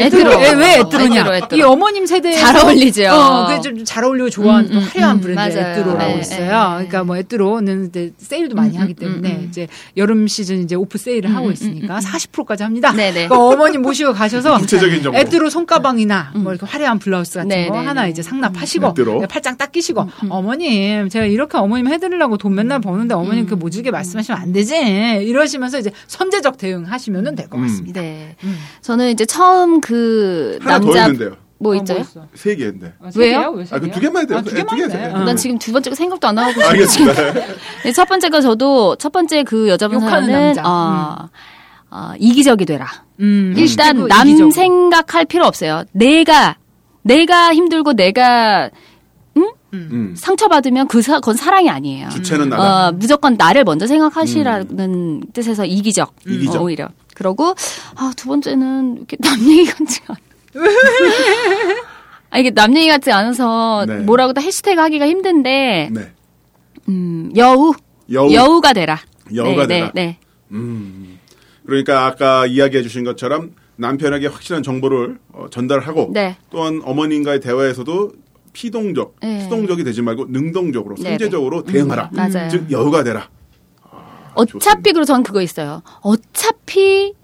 [0.00, 0.32] 애뜨로.
[0.32, 1.20] 애, 왜 애뜨로냐?
[1.20, 1.58] 애뜨로, 애뜨로.
[1.58, 3.06] 이 어머님 세대에 잘 어울리죠.
[3.08, 5.72] 어, 그게 좀잘 어울리고 좋아하는 음, 또 음, 화려한 음, 브랜드 맞아요.
[5.72, 6.38] 애뜨로라고 네, 있어요.
[6.38, 6.48] 네, 네.
[6.88, 9.46] 그러니까 뭐 애뜨로는 이제 세일도 많이 음, 하기 음, 때문에 음, 음.
[9.48, 12.92] 이제 여름 시즌 이제 오프 세일을 하고 있으니까 40%까지 합니다.
[12.92, 13.28] 네, 네.
[13.28, 15.18] 그러니까 어머님 모시고 가셔서 구체적인 정보.
[15.18, 18.10] 애뜨로 손가방이나 뭐 이렇게 화려한 블라우스 같은 네, 거 네, 하나 네.
[18.10, 18.94] 이제 상납하시고.
[18.94, 23.90] 네, 팔짱 딱 끼시고 어머님 제가 이렇게 어머님 해드리려고 돈 맨날 버는데 어머님 그 모질게
[23.90, 24.76] 말씀하시면 안 되지
[25.22, 27.66] 이러시면서 이제 선제적 대응하시면 될것 음.
[27.66, 28.00] 같습니다.
[28.00, 28.36] 네.
[28.82, 31.36] 저는 이제 처음 그 남자 있는데요.
[31.60, 31.96] 뭐 어, 있죠?
[31.96, 32.26] 있어?
[32.34, 32.92] 세 개인데.
[33.02, 33.50] 아, 세 왜요?
[33.50, 33.90] 왜세 아, 그?
[33.90, 34.38] 두 개만 해도 돼요.
[34.38, 35.04] 아, 두 네, 두 개만 해.
[35.06, 35.24] 해도 어.
[35.24, 37.32] 난 지금 두 번째가 생각도 안 나고 알겠습니다.
[37.84, 40.62] 네, 첫 번째가 저도 첫 번째 그 여자분 사연은 남자.
[40.64, 41.28] 어,
[41.90, 42.86] 어, 이기적이 되라.
[43.20, 44.50] 음, 일단 남 이기적으로.
[44.52, 45.84] 생각할 필요 없어요.
[45.92, 46.58] 내가
[47.02, 48.70] 내가 힘들고 내가
[49.74, 50.14] 음.
[50.16, 52.08] 상처받으면 그 사, 그건 사랑이 아니에요.
[52.10, 52.88] 주체는 나다.
[52.88, 56.14] 어, 무조건 나를 먼저 생각하시라는 뜻에서 이기적.
[56.26, 56.56] 이기적.
[56.60, 56.88] 어, 오히려.
[57.18, 57.54] 그러고,
[57.96, 60.18] 아, 두 번째는 이렇게 남 얘기 같지 않아.
[62.30, 63.96] 아, 이게 남 얘기 같지 않아서 네.
[63.96, 66.12] 뭐라고 다 해시태그 하기가 힘든데, 네.
[66.88, 67.74] 음, 여우.
[68.10, 68.60] 여우.
[68.60, 68.98] 가 되라.
[69.34, 69.92] 여우가 네, 되라.
[69.94, 70.18] 네, 네.
[70.52, 71.18] 음.
[71.66, 76.36] 그러니까 아까 이야기해 주신 것처럼 남편에게 확실한 정보를 어, 전달하고 네.
[76.50, 78.12] 또한 어머님과의 대화에서도
[78.54, 79.40] 피동적, 네.
[79.40, 82.10] 수동적이 되지 말고 능동적으로, 네, 선제적으로 대응하라.
[82.12, 82.48] 음, 맞아요.
[82.50, 83.28] 즉 여우가 되라.
[84.38, 85.82] 어차피 그리고 저는 그거 있어요.
[86.00, 87.14] 어차피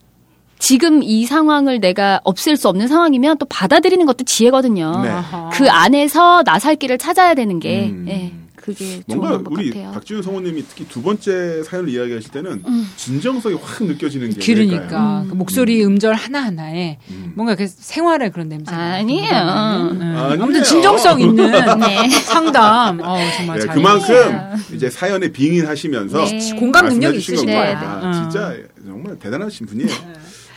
[0.58, 5.02] 지금 이 상황을 내가 없앨 수 없는 상황이면 또 받아들이는 것도 지혜거든요.
[5.02, 5.10] 네.
[5.52, 8.06] 그 안에서 나살 길을 찾아야 되는 게 음.
[8.08, 8.32] 예,
[8.64, 9.92] 그게 뭔가 우리 같아요.
[9.92, 12.90] 박지훈 성우님이 특히 두 번째 사연을 이야기하실 때는 음.
[12.96, 15.26] 진정성이 확 느껴지는 게 그러니까 왜일까요?
[15.28, 17.32] 그 목소리 음절 하나 하나에 음.
[17.36, 19.28] 뭔가 그 생활의 그런 냄새가 아니에요.
[19.28, 20.02] 묻어나는, 음.
[20.16, 20.42] 아니에요.
[20.42, 22.08] 아무튼 진정성 있는 네.
[22.20, 23.00] 상담.
[23.02, 26.56] 어, 정말 네, 잘 그만큼 이제 사연에 빙의하시면서 네.
[26.58, 27.76] 공감 능력이 있으신 거예요.
[28.02, 28.12] 어.
[28.14, 29.90] 진짜 정말 대단하신 분이에요.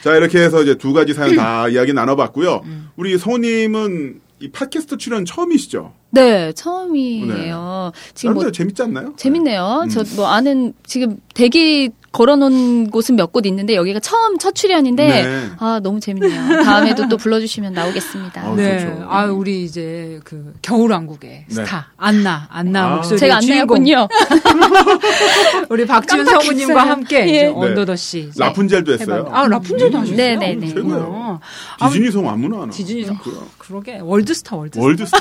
[0.02, 2.64] 자 이렇게 해서 이제 두 가지 사연 다 이야기 나눠봤고요.
[2.96, 5.94] 우리 성우님은 이 팟캐스트 출연 처음이시죠?
[6.12, 7.92] 네, 처음이에요.
[8.14, 9.14] 지금 뭐 재밌지 않나요?
[9.18, 9.82] 재밌네요.
[9.84, 9.90] 음.
[9.90, 15.50] 저뭐 아는 지금 대기 걸어놓은 곳은 몇 곳 있는데 여기가 처음 첫 출연인데 네.
[15.60, 16.64] 아 너무 재밌네요.
[16.64, 18.42] 다음에도 또 불러주시면 나오겠습니다.
[18.42, 18.80] 아우, 네.
[18.80, 19.06] 좋죠.
[19.10, 21.54] 아, 우리 이제 그 겨울왕국의 네.
[21.54, 22.96] 스타 안나 안나 아.
[22.96, 24.08] 목소리 제가 안나 했군요.
[25.70, 26.42] 우리 박지윤 깜빡했어요.
[26.42, 27.46] 성우님과 함께 이제 예.
[27.54, 29.16] 언더더 씨 라푼젤도 했어요.
[29.18, 29.38] 해봤는데.
[29.38, 30.18] 아 라푼젤도 하셨어요.
[30.18, 30.68] 네, 네, 네.
[30.70, 31.06] 최고예요.
[31.10, 31.40] 어.
[31.90, 32.72] 디즈니 성우 아무나 하나.
[32.72, 33.18] 디즈니 성.
[33.58, 34.84] 그러게 월드스타 월드스타.
[34.86, 35.20] 월드스타.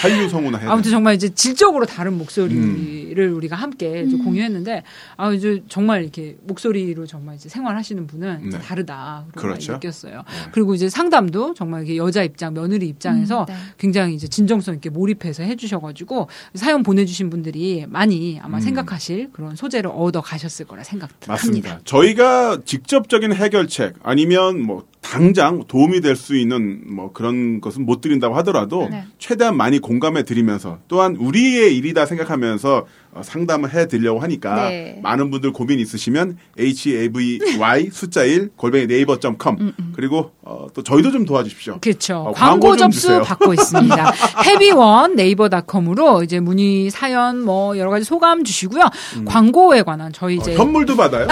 [0.00, 0.90] 아, 한류 성우나 해야 아무튼 돼.
[0.90, 3.36] 정말 이제 질적으로 다른 목소리를 음.
[3.36, 4.82] 우리가 함께 이제 공유했는데
[5.16, 8.58] 아 이제 정말 이렇게 목소리로 정말 이제 생활하시는 분은 네.
[8.58, 9.66] 다르다 그런 그렇죠.
[9.68, 10.22] 걸 느꼈어요.
[10.52, 13.54] 그리고 이제 상담도 정말 이렇게 여자 입장 며느리 입장에서 음, 네.
[13.78, 18.60] 굉장히 이제 진정성 있게 몰입해서 해주셔가지고 사연 보내주신 분들이 많이 아마 음.
[18.60, 21.30] 생각하실 그런 소재를 얻어 가셨을 거라 생각합니다.
[21.32, 21.80] 맞습니다.
[21.84, 28.34] 저희가 직접적인 해결책 아니면 뭐 당장 도움이 될 수 있는 뭐 그런 것은 못 드린다고
[28.36, 29.04] 하더라도 네.
[29.18, 32.86] 최대한 많이 공감해 드리면서 또한 우리의 일이다 생각하면서 어,
[33.22, 34.98] 상담을 해 드리려고 하니까 네.
[35.02, 41.78] 많은 분들 고민 있으시면 havy 숫자 1 골뱅이 네이버.com 그리고 어, 또 저희도 좀 도와주십시오.
[41.80, 42.18] 그렇죠.
[42.18, 43.22] 어, 광고, 광고 좀 접수 주세요.
[43.22, 44.12] 받고 있습니다.
[44.46, 48.84] 해비원 네이버닷컴으로 이제 문의 사연 뭐 여러 가지 소감 주시고요.
[49.26, 51.26] 광고에 관한 저희 어, 이제 현물도 받아요.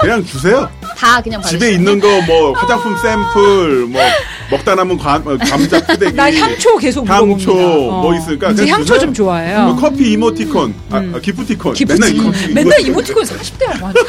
[0.00, 0.68] 그냥 주세요.
[0.96, 4.00] 다 그냥 집에 받으시면 있는 거 뭐 화장품 샘플 뭐
[4.50, 7.52] 먹다 남은 감, 어, 감자 푸대기 나 향초 계속 향초 물어봅니다.
[7.96, 8.00] 어.
[8.02, 9.00] 뭐 있으니까 이제 그냥 향초 주세요.
[9.00, 9.64] 좀 좋아해요.
[9.64, 12.32] 뭐 커피 이모티콘 아, 아, 기프티콘 맨날 기프티콘.
[12.32, 13.80] 커피 맨날 이모티콘 40대야.
[13.80, 14.00] 맞아.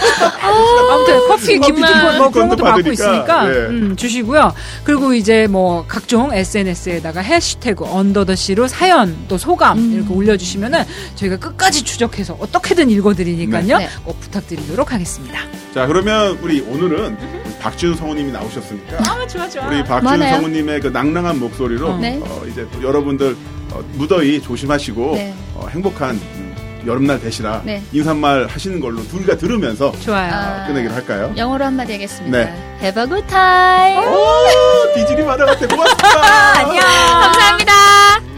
[0.42, 3.58] 아무튼 커피, 기프티콘 뭐 그런 것도 받고 있으니까 예.
[3.68, 4.54] 음, 주시고요.
[4.84, 10.84] 그리고 이제 뭐 각종 SNS에다가 해시태그 언더더씨로 사연 또 소감 이렇게 올려주시면은
[11.16, 13.78] 저희가 끝까지 추적해서 어떻게든 읽어드리니까요.
[13.78, 13.90] 네.
[14.04, 15.40] 꼭 부탁드리도록 하겠습니다.
[15.74, 19.68] 자 그러면 우리 오늘은 우리 박지훈 성우님이 나오셨으니까 아 좋아 좋아.
[19.68, 20.36] 우리 박지훈 많아요.
[20.36, 21.98] 성우님의 그 낭낭한 목소리로 어.
[21.98, 22.20] 네.
[22.22, 23.36] 어, 이제 또 여러분들
[23.72, 25.34] 어, 무더위 조심하시고 네.
[25.56, 26.43] 어, 행복한 음,
[26.86, 27.82] 여름날 되시라 네.
[27.92, 30.32] 인사말 하시는 걸로 둘다 들으면서 좋아요.
[30.34, 30.68] 아.
[30.68, 31.34] 끝내기로 할까요?
[31.38, 32.38] 영어로 한마디 하겠습니다.
[32.38, 32.54] 네.
[32.82, 34.08] Have a good time.
[34.08, 36.58] 오, 디지리 마다 같아 고맙습니다.
[36.60, 36.82] 안녕.
[36.84, 38.33] 감사합니다.